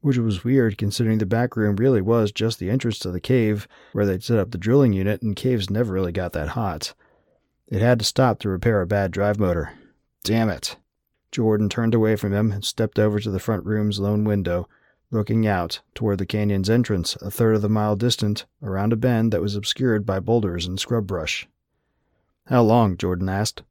which 0.00 0.18
was 0.18 0.44
weird 0.44 0.78
considering 0.78 1.18
the 1.18 1.26
back 1.26 1.56
room 1.56 1.76
really 1.76 2.02
was 2.02 2.30
just 2.30 2.58
the 2.58 2.70
entrance 2.70 2.98
to 3.00 3.10
the 3.10 3.20
cave 3.20 3.66
where 3.92 4.06
they'd 4.06 4.22
set 4.22 4.38
up 4.38 4.50
the 4.50 4.58
drilling 4.58 4.92
unit, 4.92 5.22
and 5.22 5.34
caves 5.34 5.70
never 5.70 5.92
really 5.92 6.12
got 6.12 6.32
that 6.34 6.50
hot. 6.50 6.94
It 7.66 7.80
had 7.80 7.98
to 7.98 8.04
stop 8.04 8.38
to 8.40 8.48
repair 8.48 8.80
a 8.80 8.86
bad 8.86 9.10
drive 9.10 9.38
motor. 9.38 9.72
Damn 10.22 10.50
it. 10.50 10.76
Jordan 11.32 11.68
turned 11.68 11.94
away 11.94 12.14
from 12.14 12.32
him 12.32 12.52
and 12.52 12.64
stepped 12.64 12.98
over 12.98 13.18
to 13.18 13.30
the 13.30 13.40
front 13.40 13.64
room's 13.64 13.98
lone 13.98 14.24
window, 14.24 14.68
looking 15.14 15.46
out 15.46 15.80
toward 15.94 16.18
the 16.18 16.26
canyon's 16.26 16.68
entrance, 16.68 17.16
a 17.22 17.30
third 17.30 17.56
of 17.56 17.64
a 17.64 17.68
mile 17.68 17.96
distant, 17.96 18.44
around 18.62 18.92
a 18.92 18.96
bend 18.96 19.32
that 19.32 19.40
was 19.40 19.54
obscured 19.54 20.04
by 20.04 20.20
boulders 20.20 20.66
and 20.66 20.78
scrub 20.78 21.06
brush. 21.06 21.48
How 22.48 22.62
long? 22.62 22.96
Jordan 22.98 23.28
asked. 23.28 23.62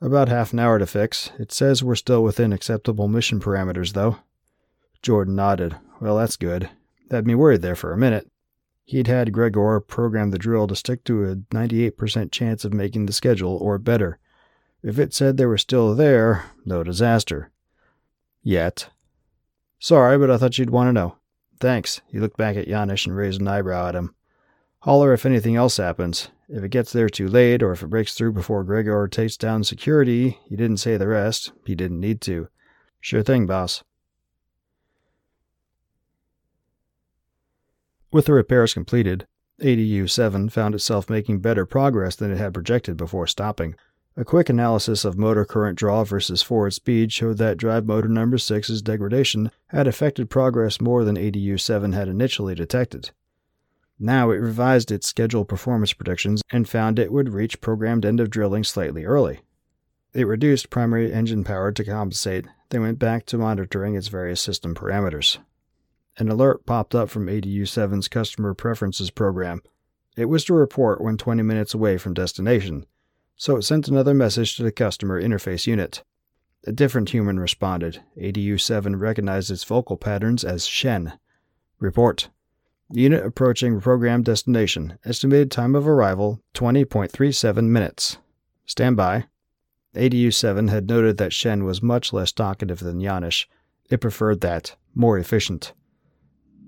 About 0.00 0.28
half 0.28 0.52
an 0.52 0.58
hour 0.58 0.78
to 0.78 0.86
fix. 0.86 1.30
It 1.38 1.52
says 1.52 1.82
we're 1.82 1.94
still 1.94 2.22
within 2.22 2.52
acceptable 2.52 3.08
mission 3.08 3.40
parameters, 3.40 3.92
though. 3.92 4.18
Jordan 5.00 5.36
nodded. 5.36 5.76
Well, 6.00 6.16
that's 6.16 6.36
good. 6.36 6.68
Had 7.10 7.26
me 7.26 7.34
worried 7.34 7.62
there 7.62 7.76
for 7.76 7.92
a 7.92 7.98
minute. 7.98 8.28
He'd 8.84 9.06
had 9.06 9.32
Gregor 9.32 9.80
program 9.80 10.30
the 10.30 10.38
drill 10.38 10.66
to 10.66 10.76
stick 10.76 11.04
to 11.04 11.24
a 11.24 11.36
98% 11.36 12.32
chance 12.32 12.64
of 12.64 12.74
making 12.74 13.06
the 13.06 13.12
schedule, 13.12 13.56
or 13.56 13.78
better. 13.78 14.18
If 14.82 14.98
it 14.98 15.14
said 15.14 15.36
they 15.36 15.46
were 15.46 15.58
still 15.58 15.94
there, 15.94 16.46
no 16.64 16.82
disaster. 16.82 17.50
Yet. 18.42 18.88
Sorry, 19.82 20.16
but 20.16 20.30
I 20.30 20.38
thought 20.38 20.58
you'd 20.58 20.70
want 20.70 20.86
to 20.86 20.92
know. 20.92 21.16
Thanks. 21.58 22.02
He 22.06 22.20
looked 22.20 22.36
back 22.36 22.54
at 22.54 22.68
Janusz 22.68 23.04
and 23.04 23.16
raised 23.16 23.40
an 23.40 23.48
eyebrow 23.48 23.88
at 23.88 23.96
him. 23.96 24.14
Holler 24.82 25.12
if 25.12 25.26
anything 25.26 25.56
else 25.56 25.78
happens. 25.78 26.28
If 26.48 26.62
it 26.62 26.68
gets 26.68 26.92
there 26.92 27.08
too 27.08 27.26
late, 27.26 27.64
or 27.64 27.72
if 27.72 27.82
it 27.82 27.88
breaks 27.88 28.14
through 28.14 28.30
before 28.30 28.62
Gregor 28.62 29.08
takes 29.08 29.36
down 29.36 29.64
security, 29.64 30.38
he 30.48 30.54
didn't 30.54 30.76
say 30.76 30.96
the 30.96 31.08
rest. 31.08 31.50
He 31.66 31.74
didn't 31.74 31.98
need 31.98 32.20
to. 32.20 32.46
Sure 33.00 33.24
thing, 33.24 33.44
boss. 33.44 33.82
With 38.12 38.26
the 38.26 38.34
repairs 38.34 38.74
completed, 38.74 39.26
ADU 39.60 40.08
7 40.08 40.48
found 40.48 40.76
itself 40.76 41.10
making 41.10 41.40
better 41.40 41.66
progress 41.66 42.14
than 42.14 42.30
it 42.30 42.38
had 42.38 42.54
projected 42.54 42.96
before 42.96 43.26
stopping. 43.26 43.74
A 44.14 44.26
quick 44.26 44.50
analysis 44.50 45.06
of 45.06 45.16
motor 45.16 45.46
current 45.46 45.78
draw 45.78 46.04
versus 46.04 46.42
forward 46.42 46.72
speed 46.72 47.12
showed 47.12 47.38
that 47.38 47.56
drive 47.56 47.86
motor 47.86 48.08
number 48.08 48.36
6's 48.36 48.82
degradation 48.82 49.50
had 49.68 49.86
affected 49.86 50.28
progress 50.28 50.82
more 50.82 51.02
than 51.02 51.16
ADU 51.16 51.58
7 51.58 51.92
had 51.92 52.08
initially 52.08 52.54
detected. 52.54 53.10
Now 53.98 54.30
it 54.30 54.36
revised 54.36 54.90
its 54.90 55.06
scheduled 55.06 55.48
performance 55.48 55.94
predictions 55.94 56.42
and 56.52 56.68
found 56.68 56.98
it 56.98 57.10
would 57.10 57.30
reach 57.30 57.62
programmed 57.62 58.04
end 58.04 58.20
of 58.20 58.28
drilling 58.28 58.64
slightly 58.64 59.06
early. 59.06 59.40
It 60.12 60.26
reduced 60.26 60.68
primary 60.68 61.10
engine 61.10 61.42
power 61.42 61.72
to 61.72 61.84
compensate, 61.84 62.46
then 62.68 62.82
went 62.82 62.98
back 62.98 63.24
to 63.26 63.38
monitoring 63.38 63.94
its 63.94 64.08
various 64.08 64.42
system 64.42 64.74
parameters. 64.74 65.38
An 66.18 66.28
alert 66.28 66.66
popped 66.66 66.94
up 66.94 67.08
from 67.08 67.28
ADU 67.28 67.62
7's 67.62 68.08
Customer 68.08 68.52
Preferences 68.52 69.10
program. 69.10 69.62
It 70.18 70.26
was 70.26 70.44
to 70.44 70.54
report 70.54 71.00
when 71.00 71.16
20 71.16 71.42
minutes 71.42 71.72
away 71.72 71.96
from 71.96 72.12
destination, 72.12 72.84
so 73.42 73.56
it 73.56 73.62
sent 73.62 73.88
another 73.88 74.14
message 74.14 74.54
to 74.54 74.62
the 74.62 74.70
customer 74.70 75.20
interface 75.20 75.66
unit. 75.66 76.04
A 76.64 76.70
different 76.70 77.10
human 77.10 77.40
responded. 77.40 78.00
ADU 78.16 78.60
7 78.60 78.94
recognized 78.94 79.50
its 79.50 79.64
vocal 79.64 79.96
patterns 79.96 80.44
as 80.44 80.64
Shen. 80.64 81.14
Report. 81.80 82.28
Unit 82.92 83.26
approaching 83.26 83.80
program 83.80 84.22
destination. 84.22 84.96
Estimated 85.04 85.50
time 85.50 85.74
of 85.74 85.88
arrival 85.88 86.40
20.37 86.54 87.64
minutes. 87.64 88.18
Stand 88.64 88.96
by. 88.96 89.24
ADU 89.96 90.32
7 90.32 90.68
had 90.68 90.88
noted 90.88 91.16
that 91.16 91.32
Shen 91.32 91.64
was 91.64 91.82
much 91.82 92.12
less 92.12 92.30
talkative 92.30 92.78
than 92.78 93.00
Janusz. 93.00 93.46
It 93.90 94.00
preferred 94.00 94.40
that. 94.42 94.76
More 94.94 95.18
efficient. 95.18 95.72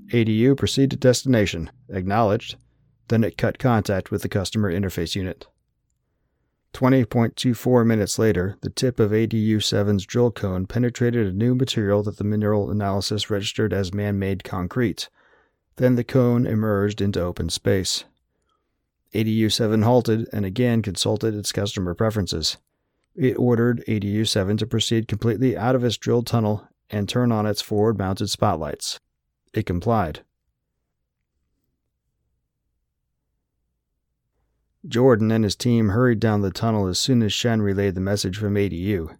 ADU 0.08 0.56
proceed 0.56 0.90
to 0.90 0.96
destination. 0.96 1.70
Acknowledged. 1.88 2.56
Then 3.06 3.22
it 3.22 3.38
cut 3.38 3.60
contact 3.60 4.10
with 4.10 4.22
the 4.22 4.28
customer 4.28 4.72
interface 4.72 5.14
unit. 5.14 5.46
20.24 6.74 7.86
minutes 7.86 8.18
later, 8.18 8.56
the 8.60 8.68
tip 8.68 8.98
of 8.98 9.12
ADU 9.12 9.58
7's 9.58 10.04
drill 10.04 10.32
cone 10.32 10.66
penetrated 10.66 11.24
a 11.24 11.32
new 11.32 11.54
material 11.54 12.02
that 12.02 12.18
the 12.18 12.24
mineral 12.24 12.68
analysis 12.68 13.30
registered 13.30 13.72
as 13.72 13.94
man 13.94 14.18
made 14.18 14.42
concrete. 14.42 15.08
Then 15.76 15.94
the 15.94 16.02
cone 16.02 16.46
emerged 16.46 17.00
into 17.00 17.22
open 17.22 17.48
space. 17.48 18.04
ADU 19.14 19.52
7 19.52 19.82
halted 19.82 20.28
and 20.32 20.44
again 20.44 20.82
consulted 20.82 21.36
its 21.36 21.52
customer 21.52 21.94
preferences. 21.94 22.56
It 23.14 23.38
ordered 23.38 23.84
ADU 23.86 24.26
7 24.26 24.56
to 24.56 24.66
proceed 24.66 25.06
completely 25.06 25.56
out 25.56 25.76
of 25.76 25.84
its 25.84 25.96
drilled 25.96 26.26
tunnel 26.26 26.66
and 26.90 27.08
turn 27.08 27.30
on 27.30 27.46
its 27.46 27.62
forward 27.62 27.96
mounted 27.96 28.30
spotlights. 28.30 28.98
It 29.52 29.64
complied. 29.64 30.22
Jordan 34.86 35.30
and 35.30 35.44
his 35.44 35.56
team 35.56 35.90
hurried 35.90 36.20
down 36.20 36.42
the 36.42 36.50
tunnel 36.50 36.86
as 36.86 36.98
soon 36.98 37.22
as 37.22 37.32
Shen 37.32 37.62
relayed 37.62 37.94
the 37.94 38.00
message 38.00 38.36
from 38.36 38.54
ADU. 38.54 39.16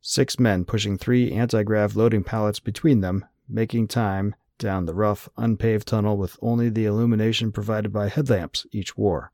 Six 0.00 0.38
men 0.40 0.64
pushing 0.64 0.98
three 0.98 1.32
anti 1.32 1.62
grav 1.62 1.94
loading 1.94 2.24
pallets 2.24 2.58
between 2.58 3.00
them, 3.00 3.24
making 3.48 3.88
time 3.88 4.34
down 4.58 4.86
the 4.86 4.94
rough, 4.94 5.28
unpaved 5.36 5.88
tunnel 5.88 6.16
with 6.16 6.36
only 6.42 6.68
the 6.68 6.84
illumination 6.84 7.52
provided 7.52 7.92
by 7.92 8.08
headlamps 8.08 8.66
each 8.72 8.96
wore. 8.96 9.30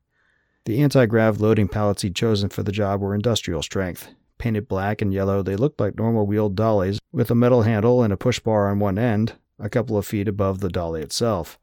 The 0.65 0.81
anti 0.81 1.07
grav 1.07 1.41
loading 1.41 1.67
pallets 1.67 2.03
he'd 2.03 2.15
chosen 2.15 2.49
for 2.49 2.61
the 2.63 2.71
job 2.71 3.01
were 3.01 3.15
industrial 3.15 3.63
strength. 3.63 4.09
Painted 4.37 4.67
black 4.67 5.01
and 5.01 5.13
yellow, 5.13 5.41
they 5.41 5.55
looked 5.55 5.79
like 5.79 5.97
normal 5.97 6.25
wheeled 6.27 6.55
dollies 6.55 6.99
with 7.11 7.31
a 7.31 7.35
metal 7.35 7.63
handle 7.63 8.03
and 8.03 8.13
a 8.13 8.17
push 8.17 8.39
bar 8.39 8.69
on 8.69 8.79
one 8.79 8.99
end, 8.99 9.33
a 9.59 9.69
couple 9.69 9.97
of 9.97 10.05
feet 10.05 10.27
above 10.27 10.59
the 10.59 10.69
dolly 10.69 11.01
itself. 11.01 11.59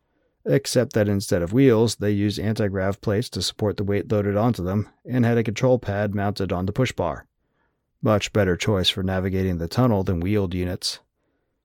Except 0.50 0.94
that 0.94 1.10
instead 1.10 1.42
of 1.42 1.52
wheels, 1.52 1.96
they 1.96 2.10
used 2.10 2.40
anti 2.40 2.68
grav 2.68 3.02
plates 3.02 3.28
to 3.30 3.42
support 3.42 3.76
the 3.76 3.84
weight 3.84 4.10
loaded 4.10 4.34
onto 4.34 4.64
them 4.64 4.88
and 5.04 5.26
had 5.26 5.36
a 5.36 5.44
control 5.44 5.78
pad 5.78 6.14
mounted 6.14 6.52
on 6.52 6.64
the 6.64 6.72
push 6.72 6.90
bar. 6.90 7.26
Much 8.00 8.32
better 8.32 8.56
choice 8.56 8.88
for 8.88 9.02
navigating 9.02 9.58
the 9.58 9.68
tunnel 9.68 10.02
than 10.02 10.20
wheeled 10.20 10.54
units. 10.54 11.00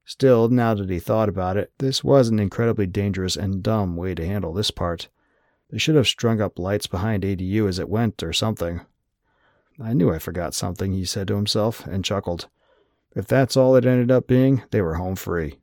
Still, 0.04 0.50
now 0.50 0.74
that 0.74 0.90
he 0.90 1.00
thought 1.00 1.30
about 1.30 1.56
it, 1.56 1.72
this 1.78 2.04
was 2.04 2.28
an 2.28 2.40
incredibly 2.40 2.86
dangerous 2.86 3.38
and 3.38 3.64
dumb 3.64 3.96
way 3.96 4.14
to 4.16 4.26
handle 4.26 4.52
this 4.52 4.70
part. 4.70 5.08
They 5.70 5.78
should 5.78 5.96
have 5.96 6.08
strung 6.08 6.42
up 6.42 6.60
lights 6.60 6.88
behind 6.88 7.24
ADU 7.24 7.70
as 7.70 7.80
it 7.80 7.88
went, 7.88 8.22
or 8.22 8.34
something. 8.34 8.82
I 9.80 9.94
knew 9.94 10.12
I 10.12 10.20
forgot 10.20 10.54
something, 10.54 10.92
he 10.92 11.06
said 11.06 11.30
to 11.30 11.36
himself, 11.36 11.88
and 11.88 12.04
chuckled. 12.04 12.50
If 13.16 13.28
that's 13.28 13.56
all 13.56 13.78
it 13.78 13.86
ended 13.86 14.12
up 14.12 14.28
being, 14.28 14.64
they 14.72 14.82
were 14.82 14.96
home 14.96 15.16
free. 15.16 15.60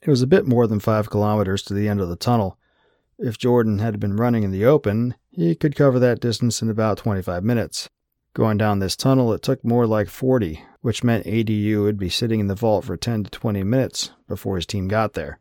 It 0.00 0.08
was 0.08 0.22
a 0.22 0.26
bit 0.26 0.46
more 0.46 0.66
than 0.66 0.80
five 0.80 1.10
kilometers 1.10 1.62
to 1.64 1.74
the 1.74 1.86
end 1.86 2.00
of 2.00 2.08
the 2.08 2.16
tunnel. 2.16 2.58
If 3.24 3.38
Jordan 3.38 3.78
had 3.78 4.00
been 4.00 4.16
running 4.16 4.42
in 4.42 4.50
the 4.50 4.64
open, 4.64 5.14
he 5.30 5.54
could 5.54 5.76
cover 5.76 6.00
that 6.00 6.18
distance 6.18 6.60
in 6.60 6.68
about 6.68 6.98
25 6.98 7.44
minutes. 7.44 7.88
Going 8.34 8.58
down 8.58 8.80
this 8.80 8.96
tunnel, 8.96 9.32
it 9.32 9.42
took 9.42 9.64
more 9.64 9.86
like 9.86 10.08
40, 10.08 10.60
which 10.80 11.04
meant 11.04 11.24
ADU 11.24 11.84
would 11.84 11.98
be 11.98 12.08
sitting 12.08 12.40
in 12.40 12.48
the 12.48 12.56
vault 12.56 12.84
for 12.84 12.96
10 12.96 13.22
to 13.22 13.30
20 13.30 13.62
minutes 13.62 14.10
before 14.26 14.56
his 14.56 14.66
team 14.66 14.88
got 14.88 15.12
there. 15.12 15.38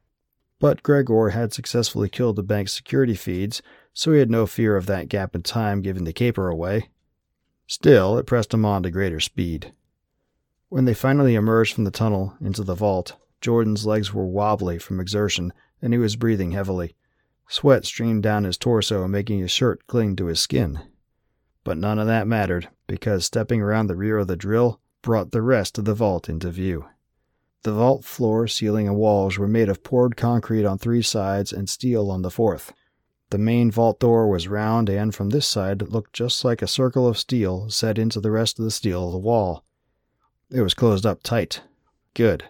But 0.59 0.83
Gregor 0.83 1.29
had 1.29 1.53
successfully 1.53 2.07
killed 2.07 2.35
the 2.35 2.43
bank's 2.43 2.71
security 2.71 3.15
feeds, 3.15 3.63
so 3.93 4.11
he 4.11 4.19
had 4.19 4.29
no 4.29 4.45
fear 4.45 4.75
of 4.75 4.85
that 4.85 5.09
gap 5.09 5.33
in 5.33 5.41
time 5.41 5.81
giving 5.81 6.03
the 6.03 6.13
caper 6.13 6.49
away. 6.49 6.89
Still, 7.65 8.15
it 8.15 8.27
pressed 8.27 8.53
him 8.53 8.63
on 8.63 8.83
to 8.83 8.91
greater 8.91 9.19
speed. 9.19 9.73
When 10.69 10.85
they 10.85 10.93
finally 10.93 11.33
emerged 11.33 11.73
from 11.73 11.85
the 11.85 11.89
tunnel 11.89 12.35
into 12.39 12.63
the 12.63 12.75
vault, 12.75 13.15
Jordan's 13.41 13.87
legs 13.87 14.13
were 14.13 14.27
wobbly 14.27 14.77
from 14.77 14.99
exertion, 14.99 15.51
and 15.81 15.93
he 15.93 15.97
was 15.97 16.15
breathing 16.15 16.51
heavily. 16.51 16.93
Sweat 17.51 17.83
streamed 17.83 18.23
down 18.23 18.45
his 18.45 18.57
torso, 18.57 19.05
making 19.09 19.39
his 19.39 19.51
shirt 19.51 19.85
cling 19.85 20.15
to 20.15 20.27
his 20.27 20.39
skin. 20.39 20.79
But 21.65 21.77
none 21.77 21.99
of 21.99 22.07
that 22.07 22.25
mattered, 22.25 22.69
because 22.87 23.25
stepping 23.25 23.61
around 23.61 23.87
the 23.87 23.97
rear 23.97 24.19
of 24.19 24.27
the 24.27 24.37
drill 24.37 24.79
brought 25.01 25.31
the 25.31 25.41
rest 25.41 25.77
of 25.77 25.83
the 25.83 25.93
vault 25.93 26.29
into 26.29 26.49
view. 26.49 26.85
The 27.63 27.73
vault 27.73 28.05
floor, 28.05 28.47
ceiling, 28.47 28.87
and 28.87 28.95
walls 28.95 29.37
were 29.37 29.49
made 29.49 29.67
of 29.67 29.83
poured 29.83 30.15
concrete 30.15 30.63
on 30.65 30.77
three 30.77 31.01
sides 31.01 31.51
and 31.51 31.69
steel 31.69 32.09
on 32.09 32.21
the 32.21 32.31
fourth. 32.31 32.71
The 33.31 33.37
main 33.37 33.69
vault 33.69 33.99
door 33.99 34.29
was 34.29 34.47
round 34.47 34.89
and, 34.89 35.13
from 35.13 35.31
this 35.31 35.45
side, 35.45 35.81
looked 35.89 36.13
just 36.13 36.45
like 36.45 36.61
a 36.61 36.67
circle 36.67 37.05
of 37.05 37.17
steel 37.17 37.69
set 37.69 37.99
into 37.99 38.21
the 38.21 38.31
rest 38.31 38.59
of 38.59 38.63
the 38.63 38.71
steel 38.71 39.07
of 39.07 39.11
the 39.11 39.17
wall. 39.17 39.65
It 40.49 40.61
was 40.61 40.73
closed 40.73 41.05
up 41.05 41.21
tight. 41.21 41.63
Good. 42.13 42.45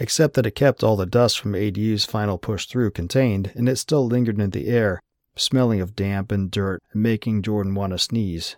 Except 0.00 0.34
that 0.34 0.46
it 0.46 0.54
kept 0.56 0.82
all 0.82 0.96
the 0.96 1.06
dust 1.06 1.38
from 1.38 1.52
ADU's 1.52 2.06
final 2.06 2.38
push 2.38 2.66
through 2.66 2.90
contained, 2.90 3.52
and 3.54 3.68
it 3.68 3.76
still 3.76 4.06
lingered 4.06 4.40
in 4.40 4.50
the 4.50 4.66
air, 4.66 5.00
smelling 5.36 5.80
of 5.80 5.94
damp 5.94 6.32
and 6.32 6.50
dirt 6.50 6.82
and 6.92 7.02
making 7.02 7.42
Jordan 7.42 7.74
want 7.74 7.92
to 7.92 7.98
sneeze. 7.98 8.56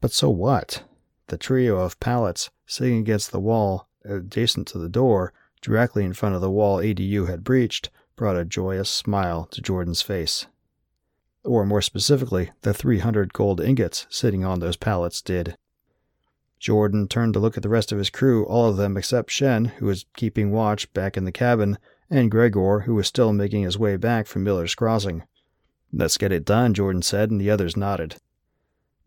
But 0.00 0.12
so 0.12 0.28
what? 0.28 0.82
The 1.28 1.38
trio 1.38 1.78
of 1.78 2.00
pallets 2.00 2.50
sitting 2.66 2.98
against 2.98 3.30
the 3.30 3.40
wall, 3.40 3.88
adjacent 4.04 4.66
to 4.68 4.78
the 4.78 4.88
door, 4.88 5.32
directly 5.62 6.04
in 6.04 6.12
front 6.12 6.34
of 6.34 6.40
the 6.40 6.50
wall 6.50 6.78
ADU 6.78 7.28
had 7.28 7.44
breached, 7.44 7.90
brought 8.16 8.36
a 8.36 8.44
joyous 8.44 8.90
smile 8.90 9.46
to 9.52 9.62
Jordan's 9.62 10.02
face. 10.02 10.46
Or 11.44 11.64
more 11.64 11.82
specifically, 11.82 12.50
the 12.62 12.74
300 12.74 13.32
gold 13.32 13.60
ingots 13.60 14.06
sitting 14.10 14.44
on 14.44 14.58
those 14.58 14.76
pallets 14.76 15.22
did. 15.22 15.56
Jordan 16.60 17.08
turned 17.08 17.32
to 17.32 17.40
look 17.40 17.56
at 17.56 17.62
the 17.62 17.70
rest 17.70 17.90
of 17.90 17.98
his 17.98 18.10
crew, 18.10 18.44
all 18.44 18.68
of 18.68 18.76
them 18.76 18.96
except 18.98 19.30
Shen, 19.30 19.64
who 19.64 19.86
was 19.86 20.04
keeping 20.14 20.52
watch 20.52 20.92
back 20.92 21.16
in 21.16 21.24
the 21.24 21.32
cabin, 21.32 21.78
and 22.10 22.30
Gregor, 22.30 22.80
who 22.80 22.94
was 22.94 23.06
still 23.06 23.32
making 23.32 23.62
his 23.62 23.78
way 23.78 23.96
back 23.96 24.26
from 24.26 24.44
Miller's 24.44 24.74
Crossing. 24.74 25.22
Let's 25.90 26.18
get 26.18 26.32
it 26.32 26.44
done, 26.44 26.74
Jordan 26.74 27.00
said, 27.00 27.30
and 27.30 27.40
the 27.40 27.50
others 27.50 27.78
nodded. 27.78 28.16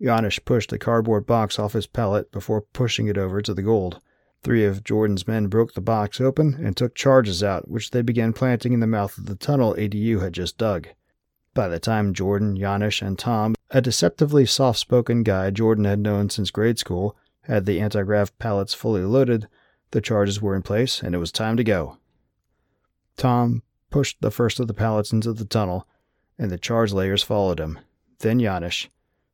Janusz 0.02 0.40
pushed 0.40 0.72
the 0.72 0.80
cardboard 0.80 1.28
box 1.28 1.60
off 1.60 1.74
his 1.74 1.86
pallet 1.86 2.32
before 2.32 2.62
pushing 2.62 3.08
it 3.08 3.18
over 3.20 3.42
to 3.42 3.54
the 3.54 3.62
gold. 3.62 4.02
Three 4.42 4.66
of 4.66 4.84
Jordan's 4.84 5.28
men 5.28 5.48
broke 5.48 5.74
the 5.74 5.80
box 5.80 6.20
open 6.20 6.56
and 6.56 6.76
took 6.76 6.96
charges 6.96 7.44
out, 7.44 7.70
which 7.70 7.92
they 7.92 8.02
began 8.02 8.34
planting 8.34 8.74
in 8.74 8.80
the 8.80 8.88
mouth 8.88 9.18
of 9.18 9.28
the 9.28 9.36
tunnel 9.36 9.76
ADU 9.76 10.22
had 10.22 10.34
just 10.34 10.58
dug. 10.58 10.88
By 11.54 11.68
the 11.68 11.80
time 11.80 12.14
Jordan, 12.14 12.58
Janusz, 12.58 13.02
and 13.02 13.18
Tom, 13.18 13.56
a 13.70 13.80
deceptively 13.80 14.46
soft 14.46 14.80
spoken 14.80 15.22
guy 15.22 15.52
Jordan 15.52 15.86
had 15.86 16.00
known 16.00 16.30
since 16.30 16.50
grade 16.50 16.80
school, 16.80 17.16
had 17.44 17.66
the 17.66 17.80
antigrav 17.80 18.32
pallets 18.40 18.74
fully 18.74 19.04
loaded, 19.04 19.48
the 19.92 20.02
charges 20.02 20.42
were 20.42 20.56
in 20.56 20.62
place, 20.62 21.02
and 21.02 21.14
it 21.14 21.20
was 21.20 21.32
time 21.32 21.58
to 21.58 21.64
go. 21.64 21.98
Tom 23.18 23.64
pushed 23.90 24.22
the 24.22 24.32
first 24.32 24.60
of 24.60 24.68
the 24.68 24.74
pallets 24.74 25.12
into 25.12 25.34
the 25.34 25.46
tunnel, 25.46 25.88
and 26.38 26.50
the 26.50 26.58
charge 26.58 26.92
layers 26.92 27.22
followed 27.22 27.60
him. 27.60 27.80
Then 28.20 28.40
Janusz. 28.40 28.88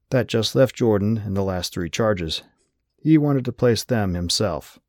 That 0.10 0.28
just 0.28 0.56
left 0.56 0.76
Jordan 0.76 1.18
and 1.18 1.38
the 1.38 1.44
last 1.44 1.74
three 1.74 1.90
charges. 1.90 2.42
He 2.98 3.18
wanted 3.18 3.46
to 3.46 3.52
place 3.52 3.84
them 3.84 4.16
himself. 4.16 4.80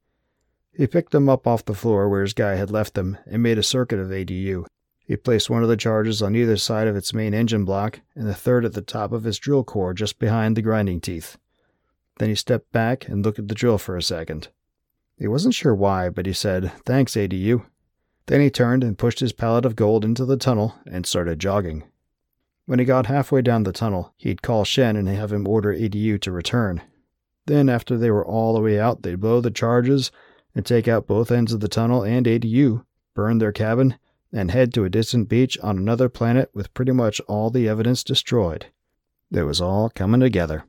He 0.73 0.87
picked 0.87 1.13
them 1.13 1.29
up 1.29 1.47
off 1.47 1.65
the 1.65 1.75
floor 1.75 2.09
where 2.09 2.23
his 2.23 2.33
guy 2.33 2.55
had 2.55 2.71
left 2.71 2.95
them 2.95 3.19
and 3.27 3.43
made 3.43 3.59
a 3.59 3.63
circuit 3.63 3.99
of 3.99 4.09
ADU. 4.09 4.65
He 5.05 5.17
placed 5.17 5.51
one 5.51 5.63
of 5.63 5.69
the 5.69 5.77
charges 5.77 6.23
on 6.23 6.35
either 6.35 6.57
side 6.57 6.89
of 6.89 6.97
its 6.97 7.13
main 7.13 7.35
engine 7.35 7.65
block 7.65 8.01
and 8.15 8.27
the 8.27 8.35
third 8.35 8.65
at 8.65 8.73
the 8.73 8.83
top 8.83 9.13
of 9.13 9.27
its 9.27 9.39
drill 9.39 9.65
core 9.65 9.93
just 9.93 10.19
behind 10.19 10.57
the 10.57 10.63
grinding 10.63 11.01
teeth. 11.01 11.37
Then 12.21 12.29
he 12.29 12.35
stepped 12.35 12.71
back 12.71 13.09
and 13.09 13.25
looked 13.25 13.39
at 13.39 13.49
the 13.49 13.55
drill 13.55 13.79
for 13.79 13.97
a 13.97 14.03
second. 14.03 14.49
He 15.17 15.27
wasn't 15.27 15.55
sure 15.55 15.75
why, 15.75 16.11
but 16.11 16.27
he 16.27 16.35
said, 16.35 16.71
Thanks, 16.85 17.15
ADU. 17.15 17.65
Then 18.27 18.43
he 18.43 18.51
turned 18.51 18.85
and 18.85 18.99
pushed 18.99 19.21
his 19.21 19.33
pallet 19.33 19.65
of 19.65 19.75
gold 19.75 20.05
into 20.05 20.27
the 20.27 20.37
tunnel 20.37 20.75
and 20.87 21.07
started 21.07 21.39
jogging. 21.39 21.85
When 22.67 22.79
he 22.79 22.85
got 22.85 23.07
halfway 23.07 23.41
down 23.41 23.63
the 23.63 23.73
tunnel, 23.73 24.13
he'd 24.19 24.43
call 24.43 24.65
Shen 24.65 24.97
and 24.97 25.09
have 25.09 25.33
him 25.33 25.49
order 25.49 25.73
ADU 25.73 26.21
to 26.21 26.31
return. 26.31 26.83
Then, 27.47 27.71
after 27.71 27.97
they 27.97 28.11
were 28.11 28.27
all 28.27 28.53
the 28.53 28.61
way 28.61 28.79
out, 28.79 29.01
they'd 29.01 29.19
blow 29.19 29.41
the 29.41 29.51
charges 29.51 30.13
and 30.55 30.67
take 30.67 30.87
out 30.87 31.07
both 31.07 31.33
ends 31.33 31.55
of 31.55 31.61
the 31.61 31.69
tunnel 31.69 32.03
and 32.03 32.27
ADU, 32.27 32.85
burn 33.15 33.39
their 33.39 33.51
cabin, 33.51 33.97
and 34.31 34.51
head 34.51 34.75
to 34.75 34.85
a 34.85 34.91
distant 34.91 35.31
beach 35.31 35.57
on 35.63 35.79
another 35.79 36.11
planet 36.11 36.51
with 36.53 36.75
pretty 36.75 36.93
much 36.93 37.19
all 37.21 37.49
the 37.49 37.67
evidence 37.67 38.05
destroyed. 38.05 38.67
It 39.33 39.45
was 39.45 39.63
all 39.63 39.89
coming 39.89 40.21
together. 40.21 40.65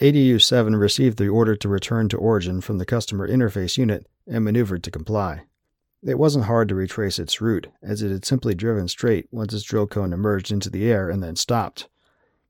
ADU 0.00 0.42
7 0.42 0.74
received 0.74 1.18
the 1.18 1.28
order 1.28 1.54
to 1.54 1.68
return 1.68 2.08
to 2.08 2.16
origin 2.16 2.60
from 2.60 2.78
the 2.78 2.84
customer 2.84 3.28
interface 3.28 3.78
unit 3.78 4.08
and 4.26 4.44
maneuvered 4.44 4.82
to 4.82 4.90
comply. 4.90 5.42
It 6.02 6.18
wasn't 6.18 6.46
hard 6.46 6.68
to 6.68 6.74
retrace 6.74 7.18
its 7.20 7.40
route, 7.40 7.68
as 7.80 8.02
it 8.02 8.10
had 8.10 8.24
simply 8.24 8.54
driven 8.54 8.88
straight 8.88 9.28
once 9.30 9.54
its 9.54 9.62
drill 9.62 9.86
cone 9.86 10.12
emerged 10.12 10.50
into 10.50 10.68
the 10.68 10.90
air 10.90 11.08
and 11.08 11.22
then 11.22 11.36
stopped. 11.36 11.88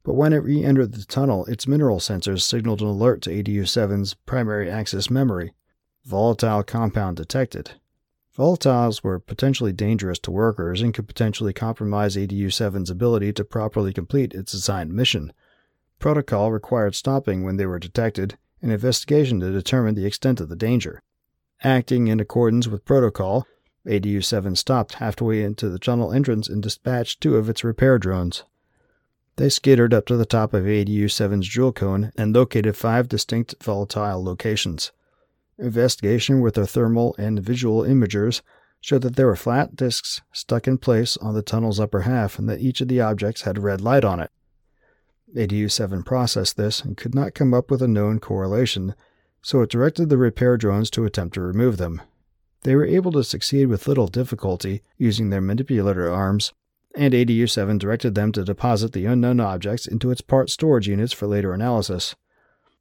But 0.02 0.14
when 0.14 0.32
it 0.32 0.38
re 0.38 0.64
entered 0.64 0.92
the 0.92 1.04
tunnel, 1.04 1.44
its 1.44 1.66
mineral 1.66 1.98
sensors 1.98 2.42
signaled 2.42 2.80
an 2.80 2.88
alert 2.88 3.20
to 3.22 3.30
ADU 3.30 3.62
7's 3.62 4.14
primary 4.26 4.70
access 4.70 5.10
memory. 5.10 5.52
Volatile 6.04 6.62
compound 6.62 7.18
detected. 7.18 7.72
Volatiles 8.36 9.04
were 9.04 9.20
potentially 9.20 9.72
dangerous 9.72 10.18
to 10.20 10.30
workers 10.30 10.82
and 10.82 10.92
could 10.92 11.06
potentially 11.06 11.52
compromise 11.52 12.16
ADU 12.16 12.46
7's 12.46 12.90
ability 12.90 13.32
to 13.34 13.44
properly 13.44 13.92
complete 13.92 14.34
its 14.34 14.52
assigned 14.54 14.92
mission. 14.92 15.32
Protocol 16.04 16.52
required 16.52 16.94
stopping 16.94 17.44
when 17.44 17.56
they 17.56 17.64
were 17.64 17.78
detected, 17.78 18.36
and 18.60 18.70
investigation 18.70 19.40
to 19.40 19.50
determine 19.50 19.94
the 19.94 20.04
extent 20.04 20.38
of 20.38 20.50
the 20.50 20.54
danger. 20.54 21.00
Acting 21.62 22.08
in 22.08 22.20
accordance 22.20 22.68
with 22.68 22.84
protocol, 22.84 23.46
ADU 23.86 24.22
7 24.22 24.54
stopped 24.54 24.96
halfway 24.96 25.42
into 25.42 25.70
the 25.70 25.78
tunnel 25.78 26.12
entrance 26.12 26.46
and 26.46 26.62
dispatched 26.62 27.22
two 27.22 27.36
of 27.36 27.48
its 27.48 27.64
repair 27.64 27.98
drones. 27.98 28.44
They 29.36 29.48
skittered 29.48 29.94
up 29.94 30.04
to 30.08 30.18
the 30.18 30.26
top 30.26 30.52
of 30.52 30.64
ADU 30.64 31.06
7's 31.06 31.48
jewel 31.48 31.72
cone 31.72 32.12
and 32.18 32.36
located 32.36 32.76
five 32.76 33.08
distinct 33.08 33.54
volatile 33.62 34.22
locations. 34.22 34.92
Investigation 35.58 36.42
with 36.42 36.56
their 36.56 36.66
thermal 36.66 37.16
and 37.16 37.40
visual 37.40 37.80
imagers 37.80 38.42
showed 38.78 39.00
that 39.00 39.16
there 39.16 39.28
were 39.28 39.36
flat 39.36 39.74
disks 39.74 40.20
stuck 40.34 40.68
in 40.68 40.76
place 40.76 41.16
on 41.16 41.32
the 41.32 41.40
tunnel's 41.40 41.80
upper 41.80 42.02
half 42.02 42.38
and 42.38 42.46
that 42.46 42.60
each 42.60 42.82
of 42.82 42.88
the 42.88 43.00
objects 43.00 43.40
had 43.40 43.56
a 43.56 43.62
red 43.62 43.80
light 43.80 44.04
on 44.04 44.20
it. 44.20 44.30
ADU 45.34 45.70
7 45.70 46.02
processed 46.02 46.56
this 46.56 46.80
and 46.80 46.96
could 46.96 47.14
not 47.14 47.34
come 47.34 47.52
up 47.52 47.70
with 47.70 47.82
a 47.82 47.88
known 47.88 48.20
correlation, 48.20 48.94
so 49.42 49.60
it 49.62 49.70
directed 49.70 50.08
the 50.08 50.16
repair 50.16 50.56
drones 50.56 50.90
to 50.90 51.04
attempt 51.04 51.34
to 51.34 51.40
remove 51.40 51.76
them. 51.76 52.00
They 52.62 52.76
were 52.76 52.86
able 52.86 53.12
to 53.12 53.24
succeed 53.24 53.66
with 53.66 53.88
little 53.88 54.06
difficulty 54.06 54.82
using 54.96 55.30
their 55.30 55.40
manipulator 55.40 56.10
arms, 56.10 56.52
and 56.96 57.12
ADU 57.12 57.50
7 57.50 57.76
directed 57.78 58.14
them 58.14 58.32
to 58.32 58.44
deposit 58.44 58.92
the 58.92 59.06
unknown 59.06 59.40
objects 59.40 59.86
into 59.86 60.10
its 60.10 60.20
part 60.20 60.48
storage 60.50 60.88
units 60.88 61.12
for 61.12 61.26
later 61.26 61.52
analysis. 61.52 62.14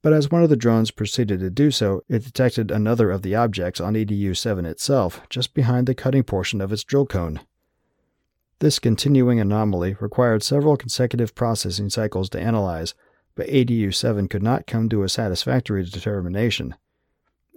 But 0.00 0.12
as 0.12 0.30
one 0.30 0.42
of 0.42 0.50
the 0.50 0.56
drones 0.56 0.90
proceeded 0.90 1.40
to 1.40 1.50
do 1.50 1.70
so, 1.70 2.02
it 2.08 2.24
detected 2.24 2.70
another 2.70 3.10
of 3.10 3.22
the 3.22 3.34
objects 3.34 3.80
on 3.80 3.94
ADU 3.94 4.36
7 4.36 4.64
itself, 4.64 5.20
just 5.28 5.54
behind 5.54 5.86
the 5.86 5.94
cutting 5.94 6.22
portion 6.22 6.60
of 6.60 6.72
its 6.72 6.84
drill 6.84 7.06
cone. 7.06 7.40
This 8.64 8.78
continuing 8.78 9.38
anomaly 9.40 9.94
required 10.00 10.42
several 10.42 10.78
consecutive 10.78 11.34
processing 11.34 11.90
cycles 11.90 12.30
to 12.30 12.40
analyze, 12.40 12.94
but 13.34 13.46
ADU 13.48 13.94
7 13.94 14.26
could 14.26 14.42
not 14.42 14.66
come 14.66 14.88
to 14.88 15.02
a 15.02 15.08
satisfactory 15.10 15.84
determination. 15.84 16.74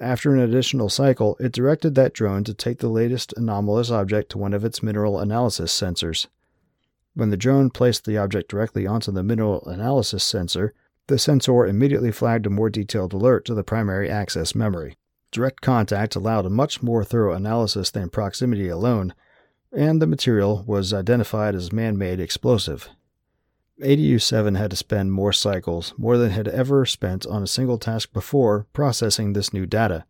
After 0.02 0.34
an 0.34 0.42
additional 0.42 0.90
cycle, 0.90 1.38
it 1.40 1.54
directed 1.54 1.96
that 1.96 2.12
drone 2.12 2.44
to 2.44 2.54
take 2.54 2.80
the 2.80 2.90
latest 2.90 3.34
anomalous 3.38 3.90
object 3.90 4.32
to 4.32 4.38
one 4.38 4.54
of 4.54 4.66
its 4.66 4.84
mineral 4.84 5.18
analysis 5.18 5.72
sensors. 5.72 6.28
When 7.14 7.30
the 7.30 7.38
drone 7.38 7.70
placed 7.70 8.04
the 8.04 8.18
object 8.18 8.52
directly 8.52 8.86
onto 8.86 9.14
the 9.14 9.24
mineral 9.24 9.66
analysis 9.66 10.26
sensor, 10.26 10.74
the 11.08 11.18
sensor 11.18 11.66
immediately 11.66 12.12
flagged 12.12 12.48
a 12.48 12.50
more 12.50 12.70
detailed 12.70 13.14
alert 13.14 13.46
to 13.46 13.54
the 13.54 13.64
primary 13.64 14.10
access 14.10 14.54
memory. 14.54 14.98
Direct 15.32 15.62
contact 15.62 16.18
allowed 16.18 16.46
a 16.46 16.50
much 16.50 16.84
more 16.84 17.06
thorough 17.06 17.34
analysis 17.34 17.92
than 17.92 18.10
proximity 18.10 18.68
alone, 18.68 19.14
and 19.78 20.02
the 20.02 20.08
material 20.08 20.64
was 20.66 20.92
identified 20.92 21.54
as 21.54 21.72
man 21.72 21.98
made 21.98 22.20
explosive. 22.20 22.90
ADU 23.82 24.20
7 24.20 24.56
had 24.56 24.72
to 24.72 24.76
spend 24.76 25.12
more 25.12 25.32
cycles, 25.32 25.94
more 25.98 26.18
than 26.18 26.32
it 26.32 26.34
had 26.34 26.48
ever 26.48 26.84
spent 26.84 27.28
on 27.28 27.44
a 27.44 27.48
single 27.48 27.78
task 27.78 28.12
before, 28.12 28.66
processing 28.74 29.34
this 29.34 29.54
new 29.54 29.68
data. 29.68 30.04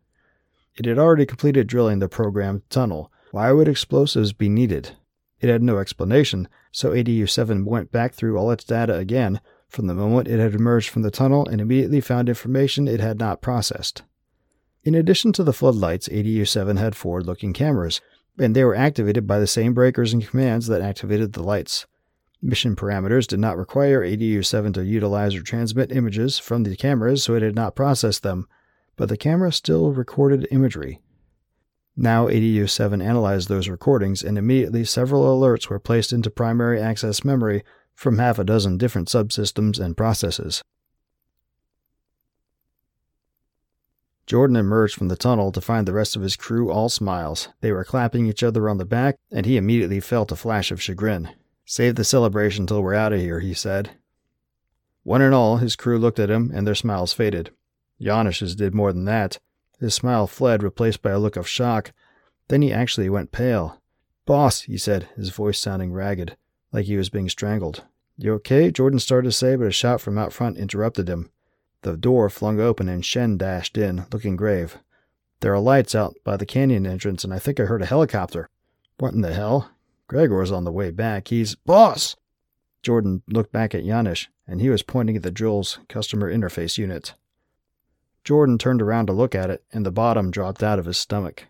It 0.74 0.86
had 0.86 0.98
already 0.98 1.26
completed 1.26 1.66
drilling 1.66 1.98
the 1.98 2.08
programmed 2.08 2.62
tunnel. 2.70 3.12
Why 3.30 3.52
would 3.52 3.68
explosives 3.68 4.32
be 4.32 4.48
needed? 4.48 4.92
It 5.38 5.50
had 5.50 5.62
no 5.62 5.78
explanation, 5.78 6.48
so 6.72 6.92
ADU 6.92 7.28
7 7.28 7.66
went 7.66 7.92
back 7.92 8.14
through 8.14 8.38
all 8.38 8.50
its 8.50 8.64
data 8.64 8.94
again 8.94 9.38
from 9.68 9.86
the 9.86 9.94
moment 9.94 10.28
it 10.28 10.40
had 10.40 10.54
emerged 10.54 10.88
from 10.88 11.02
the 11.02 11.10
tunnel 11.10 11.46
and 11.46 11.60
immediately 11.60 12.00
found 12.00 12.30
information 12.30 12.88
it 12.88 13.00
had 13.00 13.18
not 13.18 13.42
processed. 13.42 14.02
In 14.82 14.94
addition 14.94 15.32
to 15.34 15.44
the 15.44 15.52
floodlights, 15.52 16.08
ADU 16.08 16.48
7 16.48 16.78
had 16.78 16.96
forward 16.96 17.26
looking 17.26 17.52
cameras, 17.52 18.00
and 18.38 18.54
they 18.54 18.64
were 18.64 18.74
activated 18.74 19.26
by 19.26 19.38
the 19.38 19.46
same 19.46 19.74
breakers 19.74 20.12
and 20.12 20.26
commands 20.26 20.66
that 20.66 20.80
activated 20.80 21.32
the 21.32 21.42
lights. 21.42 21.86
Mission 22.40 22.76
parameters 22.76 23.26
did 23.26 23.40
not 23.40 23.58
require 23.58 24.02
ADU 24.02 24.44
7 24.44 24.72
to 24.74 24.84
utilize 24.84 25.34
or 25.34 25.42
transmit 25.42 25.90
images 25.90 26.38
from 26.38 26.62
the 26.62 26.76
cameras, 26.76 27.24
so 27.24 27.34
it 27.34 27.42
had 27.42 27.56
not 27.56 27.74
processed 27.74 28.22
them, 28.22 28.46
but 28.96 29.08
the 29.08 29.16
camera 29.16 29.50
still 29.50 29.92
recorded 29.92 30.46
imagery. 30.50 31.00
Now 31.96 32.28
ADU 32.28 32.70
7 32.70 33.02
analyzed 33.02 33.48
those 33.48 33.68
recordings, 33.68 34.22
and 34.22 34.38
immediately 34.38 34.84
several 34.84 35.24
alerts 35.24 35.68
were 35.68 35.80
placed 35.80 36.12
into 36.12 36.30
primary 36.30 36.80
access 36.80 37.24
memory 37.24 37.64
from 37.94 38.18
half 38.18 38.38
a 38.38 38.44
dozen 38.44 38.78
different 38.78 39.08
subsystems 39.08 39.80
and 39.80 39.96
processes. 39.96 40.62
Jordan 44.28 44.56
emerged 44.56 44.94
from 44.94 45.08
the 45.08 45.16
tunnel 45.16 45.50
to 45.52 45.60
find 45.62 45.88
the 45.88 45.94
rest 45.94 46.14
of 46.14 46.20
his 46.20 46.36
crew 46.36 46.70
all 46.70 46.90
smiles. 46.90 47.48
They 47.62 47.72
were 47.72 47.82
clapping 47.82 48.26
each 48.26 48.42
other 48.42 48.68
on 48.68 48.76
the 48.76 48.84
back, 48.84 49.16
and 49.32 49.46
he 49.46 49.56
immediately 49.56 50.00
felt 50.00 50.30
a 50.30 50.36
flash 50.36 50.70
of 50.70 50.82
chagrin. 50.82 51.30
Save 51.64 51.94
the 51.94 52.04
celebration 52.04 52.66
till 52.66 52.82
we're 52.82 52.92
out 52.92 53.14
of 53.14 53.20
here, 53.20 53.40
he 53.40 53.54
said. 53.54 53.92
One 55.02 55.22
and 55.22 55.34
all, 55.34 55.56
his 55.56 55.76
crew 55.76 55.98
looked 55.98 56.18
at 56.18 56.28
him, 56.28 56.50
and 56.52 56.66
their 56.66 56.74
smiles 56.74 57.14
faded. 57.14 57.52
Janusz's 58.02 58.54
did 58.54 58.74
more 58.74 58.92
than 58.92 59.06
that. 59.06 59.38
His 59.80 59.94
smile 59.94 60.26
fled, 60.26 60.62
replaced 60.62 61.00
by 61.00 61.12
a 61.12 61.18
look 61.18 61.36
of 61.36 61.48
shock. 61.48 61.92
Then 62.48 62.60
he 62.60 62.70
actually 62.70 63.08
went 63.08 63.32
pale. 63.32 63.80
Boss, 64.26 64.60
he 64.60 64.76
said, 64.76 65.08
his 65.16 65.30
voice 65.30 65.58
sounding 65.58 65.90
ragged, 65.90 66.36
like 66.70 66.84
he 66.84 66.98
was 66.98 67.08
being 67.08 67.30
strangled. 67.30 67.84
You 68.18 68.34
okay? 68.34 68.70
Jordan 68.70 68.98
started 68.98 69.28
to 69.28 69.32
say, 69.32 69.56
but 69.56 69.68
a 69.68 69.70
shout 69.70 70.02
from 70.02 70.18
out 70.18 70.34
front 70.34 70.58
interrupted 70.58 71.08
him. 71.08 71.30
The 71.82 71.96
door 71.96 72.28
flung 72.28 72.60
open 72.60 72.88
and 72.88 73.04
Shen 73.04 73.36
dashed 73.36 73.78
in, 73.78 74.06
looking 74.12 74.36
grave. 74.36 74.78
There 75.40 75.54
are 75.54 75.60
lights 75.60 75.94
out 75.94 76.16
by 76.24 76.36
the 76.36 76.46
canyon 76.46 76.86
entrance, 76.86 77.22
and 77.22 77.32
I 77.32 77.38
think 77.38 77.60
I 77.60 77.64
heard 77.64 77.82
a 77.82 77.86
helicopter. 77.86 78.48
What 78.98 79.14
in 79.14 79.20
the 79.20 79.32
hell? 79.32 79.70
Gregor's 80.08 80.50
on 80.50 80.64
the 80.64 80.72
way 80.72 80.90
back. 80.90 81.28
He's. 81.28 81.54
Boss! 81.54 82.16
Jordan 82.82 83.22
looked 83.28 83.52
back 83.52 83.74
at 83.74 83.84
Janusz, 83.84 84.28
and 84.46 84.60
he 84.60 84.70
was 84.70 84.82
pointing 84.82 85.16
at 85.16 85.22
the 85.22 85.30
drill's 85.30 85.78
customer 85.88 86.32
interface 86.32 86.78
unit. 86.78 87.14
Jordan 88.24 88.58
turned 88.58 88.82
around 88.82 89.06
to 89.06 89.12
look 89.12 89.34
at 89.34 89.50
it, 89.50 89.64
and 89.72 89.86
the 89.86 89.92
bottom 89.92 90.30
dropped 90.30 90.62
out 90.62 90.78
of 90.78 90.86
his 90.86 90.98
stomach. 90.98 91.44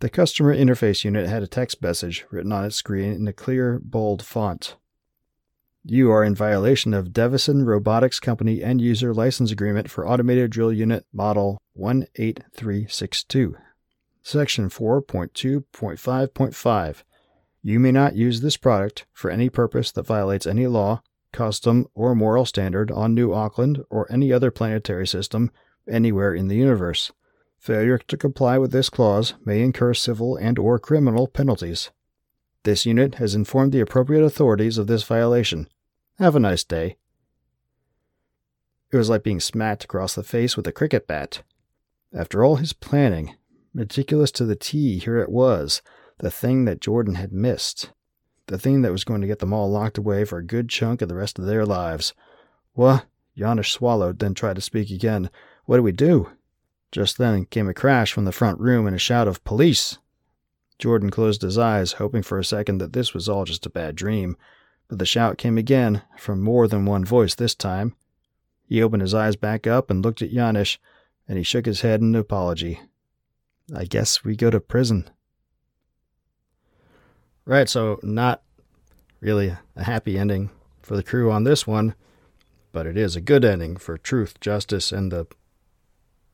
The 0.00 0.08
customer 0.08 0.54
interface 0.56 1.04
unit 1.04 1.28
had 1.28 1.42
a 1.42 1.46
text 1.46 1.82
message 1.82 2.24
written 2.30 2.52
on 2.52 2.64
its 2.64 2.76
screen 2.76 3.12
in 3.12 3.28
a 3.28 3.32
clear, 3.34 3.78
bold 3.82 4.24
font. 4.24 4.76
You 5.84 6.12
are 6.12 6.22
in 6.22 6.34
violation 6.34 6.92
of 6.92 7.08
Devison 7.08 7.64
Robotics 7.64 8.20
Company 8.20 8.62
end 8.62 8.82
user 8.82 9.14
license 9.14 9.50
agreement 9.50 9.90
for 9.90 10.06
automated 10.06 10.50
drill 10.50 10.72
unit 10.72 11.06
model 11.10 11.62
18362. 11.74 13.56
Section 14.22 14.68
4.2.5.5. 14.68 17.02
You 17.62 17.80
may 17.80 17.92
not 17.92 18.14
use 18.14 18.42
this 18.42 18.58
product 18.58 19.06
for 19.14 19.30
any 19.30 19.48
purpose 19.48 19.90
that 19.92 20.06
violates 20.06 20.46
any 20.46 20.66
law, 20.66 21.00
custom, 21.32 21.86
or 21.94 22.14
moral 22.14 22.44
standard 22.44 22.90
on 22.90 23.14
New 23.14 23.32
Auckland 23.32 23.82
or 23.88 24.06
any 24.12 24.30
other 24.30 24.50
planetary 24.50 25.06
system 25.06 25.50
anywhere 25.88 26.34
in 26.34 26.48
the 26.48 26.56
universe. 26.56 27.10
Failure 27.58 27.96
to 27.96 28.18
comply 28.18 28.58
with 28.58 28.72
this 28.72 28.90
clause 28.90 29.32
may 29.46 29.62
incur 29.62 29.94
civil 29.94 30.36
and 30.36 30.58
or 30.58 30.78
criminal 30.78 31.26
penalties. 31.26 31.90
This 32.64 32.84
unit 32.84 33.14
has 33.16 33.34
informed 33.34 33.72
the 33.72 33.80
appropriate 33.80 34.22
authorities 34.22 34.76
of 34.76 34.86
this 34.86 35.02
violation. 35.02 35.68
Have 36.18 36.36
a 36.36 36.40
nice 36.40 36.62
day. 36.62 36.96
It 38.92 38.96
was 38.96 39.08
like 39.08 39.22
being 39.22 39.40
smacked 39.40 39.84
across 39.84 40.14
the 40.14 40.22
face 40.22 40.56
with 40.56 40.66
a 40.66 40.72
cricket 40.72 41.06
bat. 41.06 41.42
After 42.12 42.44
all 42.44 42.56
his 42.56 42.72
planning, 42.72 43.36
meticulous 43.72 44.30
to 44.32 44.44
the 44.44 44.56
T, 44.56 44.98
here 44.98 45.18
it 45.18 45.30
was, 45.30 45.80
the 46.18 46.30
thing 46.30 46.64
that 46.66 46.80
Jordan 46.80 47.14
had 47.14 47.32
missed. 47.32 47.92
The 48.48 48.58
thing 48.58 48.82
that 48.82 48.92
was 48.92 49.04
going 49.04 49.20
to 49.20 49.26
get 49.26 49.38
them 49.38 49.52
all 49.52 49.70
locked 49.70 49.96
away 49.96 50.24
for 50.24 50.38
a 50.38 50.44
good 50.44 50.68
chunk 50.68 51.00
of 51.00 51.08
the 51.08 51.14
rest 51.14 51.38
of 51.38 51.46
their 51.46 51.64
lives. 51.64 52.12
What? 52.74 53.06
Janusz 53.38 53.70
swallowed, 53.70 54.18
then 54.18 54.34
tried 54.34 54.56
to 54.56 54.60
speak 54.60 54.90
again. 54.90 55.30
What 55.64 55.76
do 55.76 55.82
we 55.82 55.92
do? 55.92 56.30
Just 56.92 57.16
then 57.16 57.46
came 57.46 57.68
a 57.68 57.74
crash 57.74 58.12
from 58.12 58.24
the 58.24 58.32
front 58.32 58.58
room 58.58 58.86
and 58.86 58.96
a 58.96 58.98
shout 58.98 59.28
of 59.28 59.44
police. 59.44 59.98
Jordan 60.80 61.10
closed 61.10 61.42
his 61.42 61.58
eyes, 61.58 61.92
hoping 61.92 62.22
for 62.22 62.38
a 62.38 62.44
second 62.44 62.78
that 62.78 62.94
this 62.94 63.12
was 63.12 63.28
all 63.28 63.44
just 63.44 63.66
a 63.66 63.70
bad 63.70 63.94
dream, 63.94 64.36
but 64.88 64.98
the 64.98 65.06
shout 65.06 65.38
came 65.38 65.58
again, 65.58 66.02
from 66.18 66.40
more 66.40 66.66
than 66.66 66.86
one 66.86 67.04
voice 67.04 67.34
this 67.34 67.54
time. 67.54 67.94
He 68.66 68.82
opened 68.82 69.02
his 69.02 69.14
eyes 69.14 69.36
back 69.36 69.66
up 69.66 69.90
and 69.90 70.02
looked 70.02 70.22
at 70.22 70.32
Janusz, 70.32 70.78
and 71.28 71.36
he 71.36 71.44
shook 71.44 71.66
his 71.66 71.82
head 71.82 72.00
in 72.00 72.16
apology. 72.16 72.80
I 73.74 73.84
guess 73.84 74.24
we 74.24 74.34
go 74.34 74.50
to 74.50 74.58
prison. 74.58 75.08
Right, 77.44 77.68
so 77.68 78.00
not 78.02 78.42
really 79.20 79.56
a 79.76 79.84
happy 79.84 80.18
ending 80.18 80.50
for 80.82 80.96
the 80.96 81.02
crew 81.02 81.30
on 81.30 81.44
this 81.44 81.66
one, 81.66 81.94
but 82.72 82.86
it 82.86 82.96
is 82.96 83.16
a 83.16 83.20
good 83.20 83.44
ending 83.44 83.76
for 83.76 83.98
truth, 83.98 84.40
justice, 84.40 84.92
and 84.92 85.12
the 85.12 85.26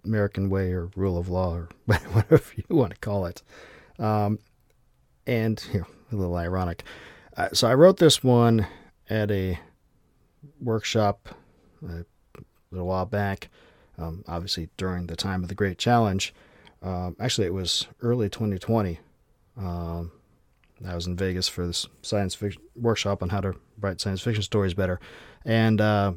American 0.04 0.48
way 0.48 0.72
or 0.72 0.90
rule 0.94 1.18
of 1.18 1.28
law 1.28 1.54
or 1.54 1.68
whatever 1.87 2.52
you 2.54 2.64
want 2.76 2.92
to 2.92 3.00
call 3.00 3.26
it. 3.26 3.42
Um, 3.98 4.38
and 5.26 5.64
you 5.72 5.80
know, 5.80 5.87
a 6.12 6.16
little 6.16 6.37
ironic. 6.37 6.85
Uh, 7.37 7.48
so 7.52 7.68
I 7.68 7.74
wrote 7.74 7.98
this 7.98 8.22
one 8.22 8.66
at 9.11 9.30
a 9.30 9.59
workshop 10.61 11.28
a 11.87 12.04
little 12.70 12.87
while 12.87 13.04
back, 13.04 13.50
um, 13.98 14.24
obviously 14.26 14.70
during 14.76 15.06
the 15.06 15.16
time 15.16 15.42
of 15.42 15.48
the 15.48 15.54
Great 15.54 15.78
Challenge. 15.78 16.35
Um, 16.82 17.16
actually, 17.20 17.46
it 17.46 17.52
was 17.54 17.87
early 18.00 18.28
2020. 18.28 18.98
Um, 19.56 20.12
I 20.87 20.94
was 20.94 21.06
in 21.06 21.16
Vegas 21.16 21.48
for 21.48 21.66
this 21.66 21.87
science 22.02 22.35
fiction 22.35 22.62
workshop 22.74 23.22
on 23.22 23.30
how 23.30 23.40
to 23.40 23.54
write 23.80 24.00
science 24.00 24.20
fiction 24.20 24.42
stories 24.42 24.74
better, 24.74 25.00
and 25.44 25.80
uh, 25.80 26.12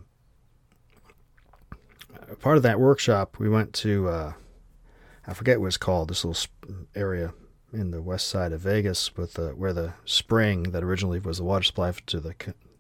part 2.42 2.58
of 2.58 2.64
that 2.64 2.80
workshop, 2.80 3.38
we 3.40 3.48
went 3.48 3.74
to 3.74 4.10
uh, 4.10 4.34
I 5.26 5.34
forget 5.34 5.62
what 5.62 5.68
it's 5.68 5.78
called. 5.78 6.10
This 6.10 6.26
little 6.26 6.50
area 6.96 7.34
in 7.72 7.92
the 7.92 8.02
west 8.02 8.28
side 8.28 8.52
of 8.52 8.62
Vegas 8.62 9.16
with 9.16 9.34
the, 9.34 9.50
where 9.50 9.74
the 9.74 9.94
spring 10.06 10.64
that 10.72 10.84
originally 10.84 11.20
was 11.20 11.38
the 11.38 11.44
water 11.44 11.64
supply 11.64 11.92
to 12.08 12.20
the 12.20 12.34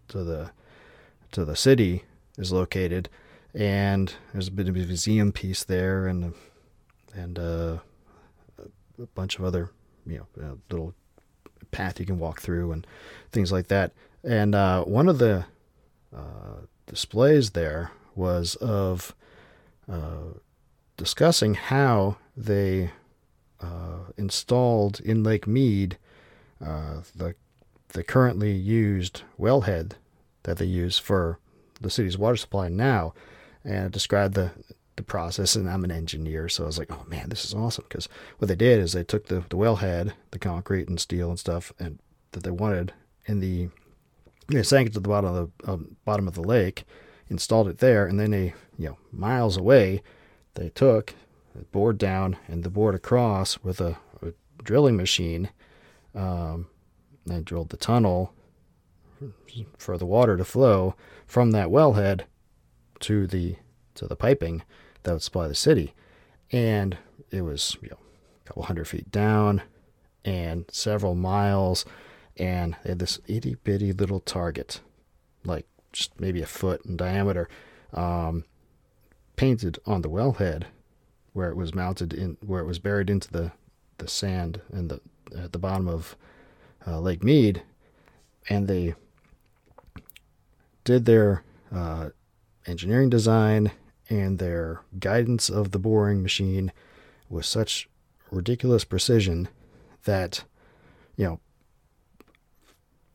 to 0.08 0.23
the 0.23 0.52
to 1.32 1.45
the 1.45 1.56
city 1.56 2.04
is 2.38 2.52
located, 2.52 3.10
and 3.54 4.13
there's 4.34 4.47
a 4.47 4.52
bit 4.52 4.67
of 4.67 4.75
a 4.75 4.80
museum 4.80 5.32
piece 5.32 5.63
there, 5.63 6.08
and 6.08 6.34
and 7.13 7.38
uh, 7.38 7.78
a 8.58 9.06
bunch 9.13 9.38
of 9.38 9.45
other 9.45 9.69
you 10.06 10.25
know 10.36 10.58
little 10.69 10.93
path 11.71 11.99
you 11.99 12.06
can 12.06 12.17
walk 12.17 12.41
through 12.41 12.71
and 12.71 12.88
things 13.32 13.52
like 13.52 13.67
that. 13.67 13.91
And 14.23 14.56
uh, 14.56 14.84
one 14.84 15.08
of 15.08 15.19
the 15.19 15.45
uh, 16.15 16.65
displays 16.88 17.52
there 17.52 17.91
was 18.15 18.56
of 18.56 19.15
uh, 19.91 20.34
discussing 20.97 21.54
how 21.54 22.17
they 22.36 22.91
uh, 23.62 24.12
installed 24.17 25.00
in 25.00 25.24
Lake 25.24 25.48
Mead 25.48 25.98
uh, 26.63 27.02
the 27.15 27.36
the 27.89 28.04
currently 28.04 28.52
used 28.52 29.24
wellhead 29.39 29.93
that 30.43 30.58
they 30.58 30.65
use 30.65 31.00
for 31.00 31.39
the 31.82 31.89
city's 31.89 32.17
water 32.17 32.38
supply 32.38 32.69
now, 32.69 33.13
and 33.63 33.91
described 33.91 34.34
the 34.34 34.52
the 34.95 35.04
process. 35.04 35.56
And 35.56 35.69
I'm 35.69 35.84
an 35.84 35.91
engineer, 35.91 36.50
so 36.50 36.63
I 36.63 36.67
was 36.67 36.78
like, 36.78 36.91
oh 36.91 37.06
man, 37.08 37.30
this 37.30 37.45
is 37.45 37.54
awesome 37.54 37.86
because 37.88 38.10
what 38.38 38.48
they 38.48 38.56
did 38.56 38.80
is 38.80 38.93
they 38.93 39.04
took 39.04 39.28
the 39.28 39.43
the 39.50 39.58
wellhead, 39.58 40.13
the 40.32 40.39
concrete 40.39 40.88
and 40.88 41.00
steel 41.00 41.30
and 41.30 41.39
stuff, 41.39 41.74
and 41.80 42.00
that 42.32 42.43
they 42.43 42.52
wanted 42.52 42.93
in 43.26 43.39
the 43.39 43.69
they 44.48 44.63
sank 44.63 44.88
it 44.88 44.93
to 44.93 45.00
the 45.00 45.08
bottom 45.08 45.34
of 45.34 45.52
the 45.58 45.72
um, 45.72 45.95
bottom 46.06 46.28
of 46.28 46.34
the 46.34 46.41
lake 46.41 46.84
installed 47.30 47.67
it 47.67 47.78
there, 47.78 48.06
and 48.06 48.19
then 48.19 48.32
they, 48.32 48.54
you 48.78 48.89
know, 48.89 48.98
miles 49.12 49.56
away, 49.56 50.02
they 50.56 50.69
took 50.69 51.13
bored 51.71 51.97
down 51.97 52.38
and 52.47 52.63
the 52.63 52.69
board 52.69 52.95
across 52.95 53.59
with 53.63 53.81
a, 53.81 53.97
a 54.21 54.33
drilling 54.63 54.97
machine. 54.97 55.49
Um, 56.15 56.67
drilled 57.43 57.69
the 57.69 57.77
tunnel 57.77 58.33
for 59.77 59.97
the 59.97 60.05
water 60.05 60.38
to 60.38 60.45
flow 60.45 60.95
from 61.27 61.51
that 61.51 61.67
wellhead 61.67 62.21
to 62.99 63.27
the 63.27 63.55
to 63.95 64.07
the 64.07 64.15
piping 64.15 64.63
that 65.03 65.13
would 65.13 65.21
supply 65.21 65.47
the 65.47 65.55
city, 65.55 65.93
and 66.51 66.97
it 67.31 67.41
was 67.41 67.77
you 67.81 67.89
know 67.89 67.97
a 68.43 68.47
couple 68.47 68.63
hundred 68.63 68.88
feet 68.88 69.12
down 69.12 69.62
and 70.25 70.65
several 70.71 71.15
miles, 71.15 71.85
and 72.38 72.75
they 72.83 72.89
had 72.89 72.99
this 72.99 73.19
itty 73.27 73.55
bitty 73.55 73.93
little 73.93 74.19
target, 74.19 74.81
like 75.43 75.67
just 75.91 76.19
maybe 76.19 76.41
a 76.41 76.47
foot 76.47 76.85
in 76.85 76.97
diameter, 76.97 77.47
um, 77.93 78.43
painted 79.35 79.79
on 79.85 80.01
the 80.01 80.09
wellhead 80.09 80.65
where 81.39 81.49
it 81.49 81.56
was 81.56 81.73
mounted 81.73 82.13
in, 82.13 82.36
where 82.45 82.60
it 82.60 82.65
was 82.65 82.80
buried 82.80 83.10
into 83.10 83.32
the, 83.32 83.54
the 83.97 84.10
sand 84.10 84.60
and 84.73 84.89
the 84.89 84.99
at 85.38 85.54
the 85.54 85.58
bottom 85.58 85.88
of 85.88 86.17
uh, 86.86 86.99
Lake 86.99 87.23
Mead, 87.23 87.63
and 88.49 88.67
they 88.67 88.93
did 90.84 91.06
their 91.06 91.43
uh, 91.73 92.10
engineering 92.67 93.10
design 93.10 93.71
and 94.10 94.38
their 94.38 94.82
guidance 94.99 95.49
of 95.49 95.71
the 95.71 95.80
boring 95.80 96.21
machine 96.21 96.73
with 97.30 97.45
such 97.45 97.88
ridiculous 98.32 98.84
precision 98.84 99.47
that 100.04 100.43
you 101.15 101.25
know 101.25 101.39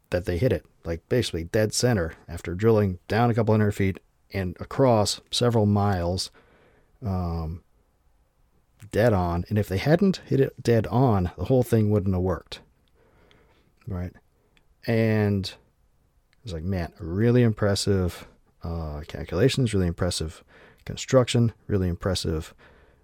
that 0.08 0.24
they 0.24 0.38
hit 0.38 0.50
it 0.50 0.64
like 0.82 1.06
basically 1.10 1.44
dead 1.44 1.74
center 1.74 2.14
after 2.26 2.54
drilling 2.54 2.98
down 3.06 3.28
a 3.28 3.34
couple 3.34 3.52
hundred 3.52 3.72
feet 3.72 4.00
and 4.32 4.56
across 4.60 5.20
several 5.30 5.66
miles, 5.66 6.30
um, 7.04 7.62
dead 8.90 9.12
on. 9.12 9.44
And 9.48 9.58
if 9.58 9.68
they 9.68 9.78
hadn't 9.78 10.20
hit 10.26 10.40
it 10.40 10.62
dead 10.62 10.86
on, 10.88 11.30
the 11.36 11.44
whole 11.44 11.62
thing 11.62 11.90
wouldn't 11.90 12.14
have 12.14 12.22
worked. 12.22 12.60
Right. 13.86 14.12
And 14.86 15.52
it's 16.42 16.52
like, 16.52 16.62
man, 16.62 16.92
really 16.98 17.42
impressive 17.42 18.26
uh, 18.62 19.02
calculations, 19.06 19.74
really 19.74 19.86
impressive 19.86 20.42
construction, 20.84 21.52
really 21.66 21.88
impressive 21.88 22.54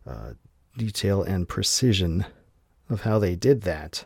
uh, 0.06 0.32
detail 0.76 1.22
and 1.22 1.48
precision 1.48 2.26
of 2.88 3.02
how 3.02 3.18
they 3.18 3.34
did 3.34 3.62
that. 3.62 4.04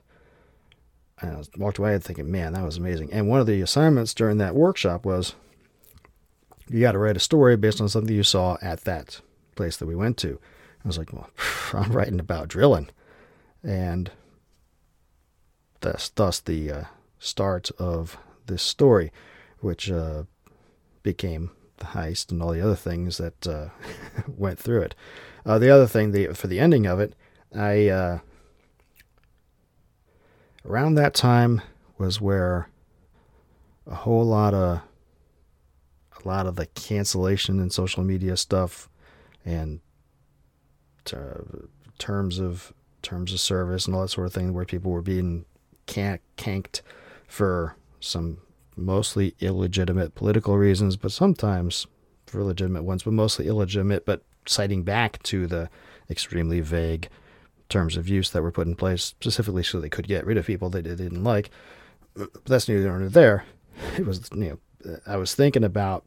And 1.20 1.36
I 1.36 1.42
walked 1.56 1.78
away 1.78 1.96
thinking, 1.98 2.30
man, 2.30 2.52
that 2.52 2.64
was 2.64 2.76
amazing. 2.76 3.12
And 3.12 3.28
one 3.28 3.40
of 3.40 3.46
the 3.46 3.60
assignments 3.60 4.14
during 4.14 4.38
that 4.38 4.54
workshop 4.54 5.04
was 5.04 5.34
you 6.68 6.80
got 6.80 6.92
to 6.92 6.98
write 6.98 7.16
a 7.16 7.20
story 7.20 7.56
based 7.56 7.80
on 7.80 7.88
something 7.88 8.14
you 8.14 8.22
saw 8.22 8.56
at 8.62 8.82
that 8.82 9.20
place 9.54 9.76
that 9.76 9.86
we 9.86 9.94
went 9.94 10.16
to. 10.18 10.40
I 10.84 10.88
was 10.88 10.98
like, 10.98 11.12
well, 11.12 11.30
I'm 11.72 11.92
writing 11.92 12.20
about 12.20 12.48
drilling. 12.48 12.88
And 13.62 14.10
thus, 15.80 16.10
thus 16.10 16.40
the 16.40 16.70
uh, 16.70 16.84
start 17.18 17.70
of 17.78 18.18
this 18.46 18.62
story, 18.62 19.10
which 19.60 19.90
uh, 19.90 20.24
became 21.02 21.50
the 21.78 21.86
heist 21.86 22.30
and 22.30 22.42
all 22.42 22.52
the 22.52 22.60
other 22.60 22.76
things 22.76 23.16
that 23.16 23.46
uh, 23.46 23.68
went 24.26 24.58
through 24.58 24.82
it. 24.82 24.94
Uh, 25.46 25.58
the 25.58 25.70
other 25.70 25.86
thing, 25.86 26.12
the 26.12 26.28
for 26.28 26.46
the 26.46 26.60
ending 26.60 26.86
of 26.86 27.00
it, 27.00 27.14
I 27.54 27.88
uh, 27.88 28.18
around 30.64 30.94
that 30.94 31.14
time 31.14 31.62
was 31.98 32.20
where 32.20 32.68
a 33.86 33.94
whole 33.94 34.24
lot 34.24 34.54
of 34.54 34.80
a 36.24 36.28
lot 36.28 36.46
of 36.46 36.56
the 36.56 36.66
cancellation 36.66 37.60
and 37.60 37.72
social 37.72 38.02
media 38.02 38.36
stuff 38.36 38.88
and 39.44 39.80
Uh, 41.12 41.66
terms 41.98 42.38
of 42.38 42.72
terms 43.02 43.32
of 43.32 43.38
service 43.38 43.86
and 43.86 43.94
all 43.94 44.02
that 44.02 44.08
sort 44.08 44.26
of 44.26 44.32
thing 44.32 44.52
where 44.52 44.64
people 44.64 44.90
were 44.90 45.02
being 45.02 45.44
can- 45.86 46.18
canked 46.36 46.82
for 47.28 47.76
some 48.00 48.38
mostly 48.76 49.34
illegitimate 49.40 50.14
political 50.14 50.56
reasons 50.56 50.96
but 50.96 51.12
sometimes 51.12 51.86
for 52.26 52.42
legitimate 52.42 52.82
ones 52.82 53.02
but 53.04 53.12
mostly 53.12 53.46
illegitimate 53.46 54.04
but 54.04 54.22
citing 54.46 54.82
back 54.82 55.22
to 55.22 55.46
the 55.46 55.68
extremely 56.10 56.60
vague 56.60 57.08
terms 57.68 57.96
of 57.96 58.08
use 58.08 58.30
that 58.30 58.42
were 58.42 58.52
put 58.52 58.66
in 58.66 58.74
place 58.74 59.02
specifically 59.04 59.62
so 59.62 59.80
they 59.80 59.88
could 59.88 60.06
get 60.06 60.26
rid 60.26 60.36
of 60.36 60.46
people 60.46 60.70
they 60.70 60.82
didn't 60.82 61.24
like. 61.24 61.50
But 62.14 62.44
that's 62.44 62.68
neither 62.68 63.08
there. 63.08 63.44
It 63.98 64.06
was 64.06 64.28
you 64.32 64.60
know 64.84 64.98
I 65.06 65.16
was 65.16 65.34
thinking 65.34 65.64
about 65.64 66.04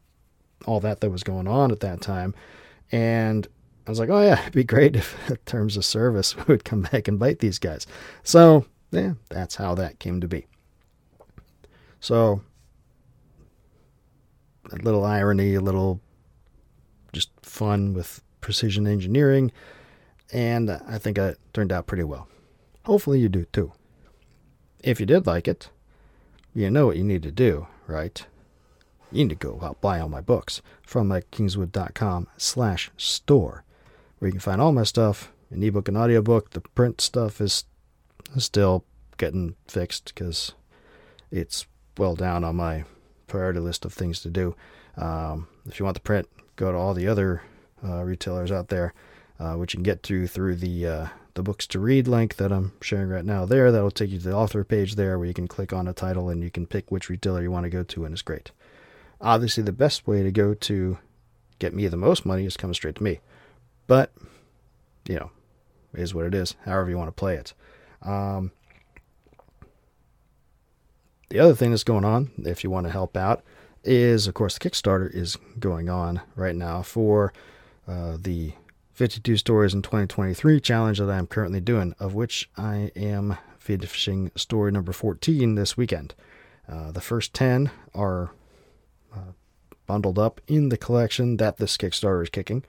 all 0.64 0.80
that 0.80 1.00
that 1.00 1.10
was 1.10 1.22
going 1.22 1.46
on 1.46 1.70
at 1.70 1.80
that 1.80 2.00
time, 2.00 2.34
and 2.90 3.46
I 3.88 3.90
was 3.90 3.98
like, 3.98 4.10
oh 4.10 4.20
yeah, 4.20 4.42
it'd 4.42 4.52
be 4.52 4.64
great 4.64 4.96
if 4.96 5.16
terms 5.46 5.78
of 5.78 5.84
service 5.84 6.36
would 6.46 6.62
come 6.62 6.82
back 6.82 7.08
and 7.08 7.18
bite 7.18 7.38
these 7.38 7.58
guys. 7.58 7.86
So 8.22 8.66
yeah, 8.90 9.14
that's 9.30 9.54
how 9.54 9.74
that 9.76 9.98
came 9.98 10.20
to 10.20 10.28
be. 10.28 10.46
So 11.98 12.42
a 14.70 14.76
little 14.76 15.06
irony, 15.06 15.54
a 15.54 15.62
little 15.62 16.02
just 17.14 17.30
fun 17.40 17.94
with 17.94 18.20
precision 18.42 18.86
engineering, 18.86 19.52
and 20.34 20.70
I 20.70 20.98
think 20.98 21.16
it 21.16 21.38
turned 21.54 21.72
out 21.72 21.86
pretty 21.86 22.04
well. 22.04 22.28
Hopefully 22.84 23.20
you 23.20 23.30
do 23.30 23.46
too. 23.46 23.72
If 24.84 25.00
you 25.00 25.06
did 25.06 25.26
like 25.26 25.48
it, 25.48 25.70
you 26.52 26.70
know 26.70 26.86
what 26.86 26.98
you 26.98 27.04
need 27.04 27.22
to 27.22 27.32
do, 27.32 27.66
right? 27.86 28.22
You 29.10 29.24
need 29.24 29.30
to 29.30 29.34
go 29.34 29.58
out 29.62 29.80
buy 29.80 29.98
all 29.98 30.10
my 30.10 30.20
books 30.20 30.60
from 30.82 31.08
michaelkingswood.com 31.08 32.26
slash 32.36 32.90
store, 32.98 33.64
where 34.18 34.28
you 34.28 34.32
can 34.32 34.40
find 34.40 34.60
all 34.60 34.72
my 34.72 34.84
stuff, 34.84 35.32
an 35.50 35.62
ebook 35.62 35.88
and 35.88 35.96
audiobook. 35.96 36.50
The 36.50 36.60
print 36.60 37.00
stuff 37.00 37.40
is 37.40 37.64
still 38.36 38.84
getting 39.16 39.56
fixed 39.66 40.12
because 40.14 40.52
it's 41.30 41.66
well 41.96 42.14
down 42.14 42.44
on 42.44 42.56
my 42.56 42.84
priority 43.26 43.60
list 43.60 43.84
of 43.84 43.92
things 43.92 44.20
to 44.20 44.30
do. 44.30 44.54
Um, 44.96 45.48
if 45.66 45.78
you 45.78 45.84
want 45.84 45.94
the 45.94 46.00
print, 46.00 46.28
go 46.56 46.72
to 46.72 46.78
all 46.78 46.94
the 46.94 47.08
other 47.08 47.42
uh, 47.84 48.02
retailers 48.02 48.50
out 48.50 48.68
there, 48.68 48.94
uh, 49.38 49.54
which 49.54 49.74
you 49.74 49.78
can 49.78 49.84
get 49.84 50.02
to 50.04 50.26
through 50.26 50.56
the 50.56 50.86
uh, 50.86 51.06
the 51.34 51.42
books 51.42 51.68
to 51.68 51.78
read 51.78 52.08
link 52.08 52.34
that 52.36 52.50
I'm 52.50 52.72
sharing 52.80 53.08
right 53.08 53.24
now 53.24 53.44
there. 53.44 53.70
That'll 53.70 53.92
take 53.92 54.10
you 54.10 54.18
to 54.18 54.28
the 54.30 54.34
author 54.34 54.64
page 54.64 54.96
there 54.96 55.18
where 55.18 55.28
you 55.28 55.34
can 55.34 55.46
click 55.46 55.72
on 55.72 55.86
a 55.86 55.92
title 55.92 56.28
and 56.28 56.42
you 56.42 56.50
can 56.50 56.66
pick 56.66 56.90
which 56.90 57.08
retailer 57.08 57.42
you 57.42 57.50
want 57.50 57.64
to 57.64 57.70
go 57.70 57.84
to, 57.84 58.04
and 58.04 58.12
it's 58.12 58.22
great. 58.22 58.50
Obviously, 59.20 59.62
the 59.62 59.72
best 59.72 60.06
way 60.06 60.22
to 60.22 60.32
go 60.32 60.54
to 60.54 60.98
get 61.58 61.74
me 61.74 61.86
the 61.86 61.96
most 61.96 62.26
money 62.26 62.44
is 62.44 62.56
coming 62.56 62.74
straight 62.74 62.96
to 62.96 63.02
me. 63.02 63.20
But, 63.88 64.12
you 65.08 65.16
know, 65.16 65.32
is 65.94 66.14
what 66.14 66.26
it 66.26 66.34
is, 66.34 66.54
however 66.64 66.90
you 66.90 66.96
want 66.96 67.08
to 67.08 67.12
play 67.12 67.34
it. 67.34 67.54
Um, 68.02 68.52
the 71.30 71.40
other 71.40 71.54
thing 71.54 71.70
that's 71.70 71.84
going 71.84 72.04
on, 72.04 72.30
if 72.38 72.62
you 72.62 72.70
want 72.70 72.86
to 72.86 72.92
help 72.92 73.16
out, 73.16 73.42
is 73.84 74.26
of 74.26 74.34
course 74.34 74.56
the 74.56 74.68
Kickstarter 74.68 75.12
is 75.12 75.36
going 75.58 75.88
on 75.88 76.20
right 76.36 76.54
now 76.54 76.82
for 76.82 77.32
uh, 77.86 78.16
the 78.20 78.52
52 78.92 79.36
stories 79.36 79.74
in 79.74 79.82
2023 79.82 80.60
challenge 80.60 80.98
that 80.98 81.10
I 81.10 81.16
am 81.16 81.26
currently 81.26 81.60
doing, 81.60 81.94
of 81.98 82.14
which 82.14 82.50
I 82.56 82.90
am 82.96 83.36
finishing 83.58 84.30
story 84.34 84.72
number 84.72 84.92
14 84.92 85.54
this 85.54 85.76
weekend. 85.76 86.14
Uh, 86.68 86.90
the 86.92 87.00
first 87.00 87.32
10 87.34 87.70
are 87.94 88.30
uh, 89.14 89.32
bundled 89.86 90.18
up 90.18 90.40
in 90.46 90.68
the 90.68 90.76
collection 90.76 91.36
that 91.38 91.56
this 91.56 91.76
Kickstarter 91.76 92.22
is 92.22 92.30
kicking. 92.30 92.64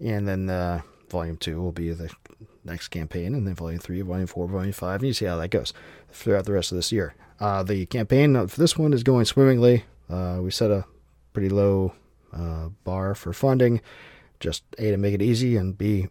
And 0.00 0.26
then 0.26 0.48
uh, 0.48 0.80
volume 1.08 1.36
two 1.36 1.60
will 1.60 1.72
be 1.72 1.92
the 1.92 2.10
next 2.64 2.88
campaign, 2.88 3.34
and 3.34 3.46
then 3.46 3.54
volume 3.54 3.80
three, 3.80 4.00
volume 4.00 4.26
four, 4.26 4.46
volume 4.46 4.72
five, 4.72 5.00
and 5.00 5.08
you 5.08 5.12
see 5.12 5.26
how 5.26 5.36
that 5.36 5.48
goes 5.48 5.72
throughout 6.10 6.46
the 6.46 6.52
rest 6.52 6.72
of 6.72 6.76
this 6.76 6.92
year. 6.92 7.14
Uh, 7.38 7.62
the 7.62 7.86
campaign 7.86 8.46
for 8.46 8.60
this 8.60 8.76
one 8.76 8.92
is 8.92 9.02
going 9.02 9.24
swimmingly. 9.24 9.84
Uh, 10.08 10.38
we 10.42 10.50
set 10.50 10.70
a 10.70 10.84
pretty 11.32 11.48
low 11.48 11.94
uh, 12.32 12.68
bar 12.84 13.14
for 13.14 13.32
funding, 13.32 13.80
just 14.40 14.62
A, 14.78 14.90
to 14.90 14.96
make 14.96 15.14
it 15.14 15.22
easy, 15.22 15.56
and 15.56 15.76
B, 15.76 16.08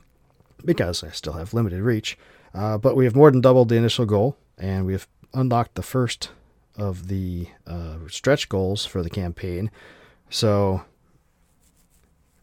because 0.64 1.04
I 1.04 1.10
still 1.10 1.34
have 1.34 1.54
limited 1.54 1.82
reach. 1.82 2.18
Uh, 2.54 2.78
but 2.78 2.96
we 2.96 3.04
have 3.04 3.16
more 3.16 3.30
than 3.30 3.40
doubled 3.40 3.68
the 3.68 3.76
initial 3.76 4.06
goal, 4.06 4.36
and 4.58 4.86
we 4.86 4.92
have 4.92 5.08
unlocked 5.34 5.74
the 5.74 5.82
first 5.82 6.30
of 6.76 7.08
the 7.08 7.48
uh, 7.66 7.96
stretch 8.08 8.48
goals 8.48 8.84
for 8.84 9.02
the 9.02 9.10
campaign. 9.10 9.70
So 10.30 10.82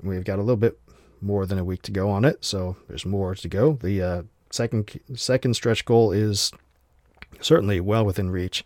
we've 0.02 0.24
got 0.24 0.40
a 0.40 0.44
little 0.44 0.58
bit 0.58 0.80
more 1.22 1.46
than 1.46 1.58
a 1.58 1.64
week 1.64 1.82
to 1.84 1.92
go 1.92 2.10
on 2.10 2.26
it. 2.26 2.44
So 2.44 2.78
there's 2.88 3.06
more 3.06 3.36
to 3.36 3.48
go. 3.48 3.74
The 3.82 4.02
uh, 4.02 4.24
second 4.50 5.00
second 5.16 5.54
stretch 5.56 5.86
goal 5.86 6.12
is 6.12 6.52
certainly 7.42 7.80
well 7.80 8.06
within 8.06 8.32
reach 8.32 8.66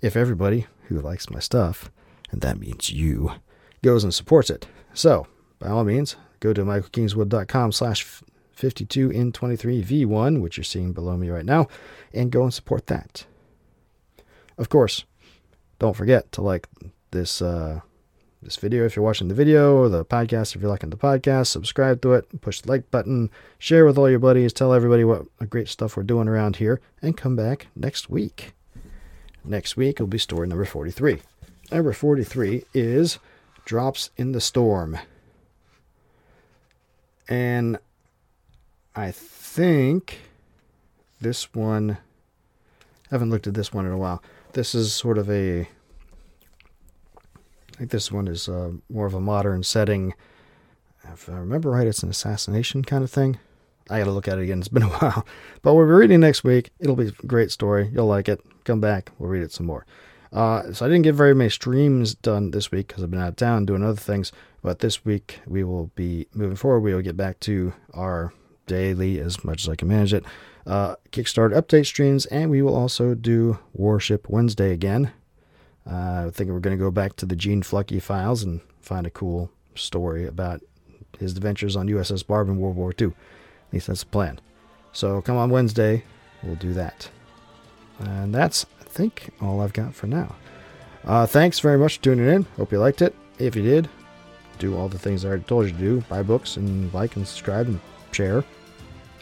if 0.00 0.16
everybody 0.16 0.66
who 0.88 1.00
likes 1.00 1.30
my 1.30 1.38
stuff, 1.38 1.90
and 2.30 2.40
that 2.40 2.58
means 2.58 2.90
you, 2.90 3.32
goes 3.82 4.04
and 4.04 4.12
supports 4.12 4.50
it. 4.50 4.66
So 4.94 5.26
by 5.58 5.68
all 5.68 5.84
means, 5.84 6.16
go 6.40 6.52
to 6.52 6.64
michaelkingswood.com 6.64 7.72
slash 7.72 8.04
52 8.52 9.10
in 9.10 9.32
23 9.32 9.82
V1, 9.82 10.40
which 10.40 10.56
you're 10.56 10.64
seeing 10.64 10.92
below 10.92 11.16
me 11.16 11.30
right 11.30 11.44
now, 11.44 11.68
and 12.12 12.30
go 12.30 12.42
and 12.42 12.52
support 12.52 12.88
that. 12.88 13.26
Of 14.58 14.68
course, 14.68 15.04
don't 15.78 15.96
forget 15.96 16.30
to 16.32 16.42
like 16.42 16.68
this 17.12 17.40
uh, 17.40 17.80
this 18.42 18.56
video 18.56 18.84
if 18.84 18.96
you're 18.96 19.04
watching 19.04 19.28
the 19.28 19.34
video, 19.34 19.76
or 19.76 19.88
the 19.88 20.04
podcast 20.04 20.54
if 20.54 20.60
you're 20.60 20.70
liking 20.70 20.90
the 20.90 20.96
podcast. 20.96 21.48
Subscribe 21.48 22.00
to 22.02 22.12
it, 22.12 22.40
push 22.40 22.60
the 22.60 22.68
like 22.68 22.90
button, 22.90 23.30
share 23.58 23.84
with 23.84 23.98
all 23.98 24.10
your 24.10 24.18
buddies, 24.18 24.52
tell 24.52 24.72
everybody 24.72 25.04
what 25.04 25.26
great 25.48 25.68
stuff 25.68 25.96
we're 25.96 26.02
doing 26.02 26.28
around 26.28 26.56
here, 26.56 26.80
and 27.00 27.16
come 27.16 27.36
back 27.36 27.68
next 27.74 28.10
week. 28.10 28.52
Next 29.44 29.76
week 29.76 29.98
will 29.98 30.06
be 30.06 30.18
story 30.18 30.46
number 30.46 30.64
43. 30.64 31.20
Number 31.70 31.92
43 31.92 32.64
is 32.74 33.18
Drops 33.64 34.10
in 34.16 34.32
the 34.32 34.40
Storm. 34.40 34.98
And 37.28 37.78
I 38.94 39.10
think 39.10 40.20
this 41.20 41.54
one, 41.54 41.98
I 43.10 43.14
haven't 43.14 43.30
looked 43.30 43.46
at 43.46 43.54
this 43.54 43.72
one 43.72 43.86
in 43.86 43.92
a 43.92 43.98
while 43.98 44.22
this 44.52 44.74
is 44.74 44.92
sort 44.92 45.18
of 45.18 45.30
a. 45.30 45.68
Think 47.82 47.90
this 47.90 48.12
one 48.12 48.28
is 48.28 48.48
uh, 48.48 48.70
more 48.88 49.06
of 49.06 49.14
a 49.14 49.20
modern 49.20 49.64
setting. 49.64 50.14
If 51.12 51.28
I 51.28 51.32
remember 51.32 51.72
right, 51.72 51.88
it's 51.88 52.04
an 52.04 52.10
assassination 52.10 52.84
kind 52.84 53.02
of 53.02 53.10
thing. 53.10 53.40
I 53.90 53.98
got 53.98 54.04
to 54.04 54.12
look 54.12 54.28
at 54.28 54.38
it 54.38 54.42
again. 54.42 54.60
It's 54.60 54.68
been 54.68 54.84
a 54.84 54.88
while. 55.00 55.26
But 55.62 55.74
we'll 55.74 55.86
be 55.86 55.90
reading 55.90 56.20
next 56.20 56.44
week. 56.44 56.70
It'll 56.78 56.94
be 56.94 57.08
a 57.08 57.26
great 57.26 57.50
story. 57.50 57.90
You'll 57.92 58.06
like 58.06 58.28
it. 58.28 58.40
Come 58.62 58.80
back. 58.80 59.10
We'll 59.18 59.30
read 59.30 59.42
it 59.42 59.50
some 59.50 59.66
more. 59.66 59.84
Uh, 60.32 60.72
so 60.72 60.86
I 60.86 60.88
didn't 60.88 61.02
get 61.02 61.16
very 61.16 61.34
many 61.34 61.50
streams 61.50 62.14
done 62.14 62.52
this 62.52 62.70
week 62.70 62.86
because 62.86 63.02
I've 63.02 63.10
been 63.10 63.20
out 63.20 63.30
of 63.30 63.34
town 63.34 63.66
doing 63.66 63.82
other 63.82 63.96
things. 63.96 64.30
But 64.62 64.78
this 64.78 65.04
week 65.04 65.40
we 65.44 65.64
will 65.64 65.90
be 65.96 66.28
moving 66.32 66.54
forward. 66.54 66.82
We 66.82 66.94
will 66.94 67.02
get 67.02 67.16
back 67.16 67.40
to 67.40 67.72
our 67.94 68.32
daily 68.68 69.18
as 69.18 69.42
much 69.42 69.64
as 69.64 69.68
I 69.68 69.74
can 69.74 69.88
manage 69.88 70.14
it 70.14 70.24
uh, 70.66 70.94
Kickstarter 71.10 71.60
update 71.60 71.86
streams, 71.86 72.26
and 72.26 72.48
we 72.48 72.62
will 72.62 72.76
also 72.76 73.14
do 73.14 73.58
Warship 73.72 74.28
Wednesday 74.28 74.72
again. 74.72 75.12
Uh, 75.86 76.26
I 76.26 76.30
think 76.32 76.50
we're 76.50 76.60
going 76.60 76.76
to 76.76 76.82
go 76.82 76.90
back 76.90 77.16
to 77.16 77.26
the 77.26 77.36
Gene 77.36 77.62
Fluckey 77.62 78.00
files 78.00 78.42
and 78.42 78.60
find 78.80 79.06
a 79.06 79.10
cool 79.10 79.50
story 79.74 80.26
about 80.26 80.60
his 81.18 81.36
adventures 81.36 81.76
on 81.76 81.88
USS 81.88 82.26
Barb 82.26 82.48
in 82.48 82.58
World 82.58 82.76
War 82.76 82.94
II. 82.98 83.08
At 83.08 83.72
least 83.72 83.86
that's 83.88 84.00
the 84.00 84.06
plan. 84.06 84.40
So 84.92 85.22
come 85.22 85.36
on 85.36 85.50
Wednesday, 85.50 86.04
we'll 86.42 86.56
do 86.56 86.72
that. 86.74 87.10
And 87.98 88.34
that's, 88.34 88.66
I 88.80 88.84
think, 88.84 89.30
all 89.40 89.60
I've 89.60 89.72
got 89.72 89.94
for 89.94 90.06
now. 90.06 90.34
Uh, 91.04 91.26
thanks 91.26 91.58
very 91.58 91.78
much 91.78 91.96
for 91.96 92.04
tuning 92.04 92.28
in. 92.28 92.46
Hope 92.56 92.72
you 92.72 92.78
liked 92.78 93.02
it. 93.02 93.14
If 93.38 93.56
you 93.56 93.62
did, 93.62 93.88
do 94.58 94.76
all 94.76 94.88
the 94.88 94.98
things 94.98 95.24
I 95.24 95.28
already 95.28 95.44
told 95.44 95.66
you 95.66 95.72
to 95.72 95.78
do. 95.78 96.00
Buy 96.08 96.22
books 96.22 96.56
and 96.56 96.92
like 96.94 97.16
and 97.16 97.26
subscribe 97.26 97.66
and 97.66 97.80
share 98.12 98.44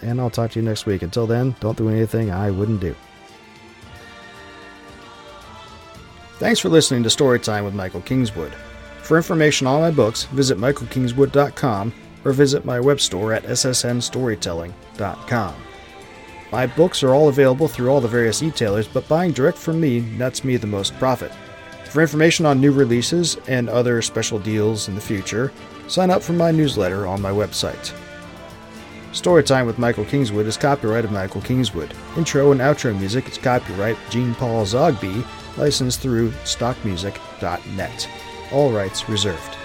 and 0.03 0.21
I'll 0.21 0.31
talk 0.31 0.53
to 0.53 0.61
you 0.61 0.65
next 0.65 0.87
week. 0.87 1.03
Until 1.03 1.27
then, 1.27 1.55
don't 1.61 1.77
do 1.77 1.89
anything 1.89 2.31
I 2.31 2.51
wouldn't 2.51 2.81
do. 2.81 2.95
Thanks 6.41 6.59
for 6.59 6.69
listening 6.71 7.03
to 7.03 7.11
Storytime 7.11 7.67
with 7.67 7.75
Michael 7.75 8.01
Kingswood. 8.01 8.55
For 9.03 9.19
information 9.19 9.67
on 9.67 9.83
my 9.83 9.91
books, 9.91 10.23
visit 10.23 10.57
michaelkingswood.com 10.57 11.93
or 12.25 12.33
visit 12.33 12.65
my 12.65 12.81
web 12.81 12.99
store 12.99 13.35
at 13.35 13.43
ssnstorytelling.com. 13.43 15.55
My 16.51 16.67
books 16.67 17.03
are 17.03 17.13
all 17.13 17.29
available 17.29 17.69
through 17.69 17.91
all 17.91 18.01
the 18.01 18.09
various 18.09 18.43
e-tailers, 18.43 18.89
but 18.89 19.07
buying 19.07 19.33
direct 19.33 19.59
from 19.59 19.83
me 19.83 20.01
nets 20.01 20.43
me 20.43 20.57
the 20.57 20.67
most 20.67 20.99
profit. 20.99 21.31
For 21.85 22.01
information 22.01 22.47
on 22.47 22.59
new 22.59 22.73
releases 22.73 23.37
and 23.47 23.69
other 23.69 24.01
special 24.01 24.39
deals 24.39 24.89
in 24.89 24.95
the 24.95 25.01
future, 25.03 25.53
sign 25.89 26.09
up 26.09 26.23
for 26.23 26.33
my 26.33 26.51
newsletter 26.51 27.07
on 27.07 27.21
my 27.21 27.33
website. 27.33 27.95
Storytime 29.13 29.67
with 29.67 29.79
Michael 29.79 30.07
Kingswood 30.07 30.47
is 30.47 30.57
copyright 30.57 31.05
of 31.05 31.13
Michael 31.13 31.43
Kingswood. 31.43 31.93
Intro 32.17 32.53
and 32.53 32.63
outro 32.63 32.99
music 32.99 33.29
is 33.29 33.37
copyright 33.37 33.99
Gene 34.09 34.35
Paul 34.37 34.65
Zogby, 34.65 35.23
licensed 35.57 36.01
through 36.01 36.31
stockmusic.net. 36.45 38.09
All 38.53 38.73
rights 38.73 39.09
reserved. 39.09 39.57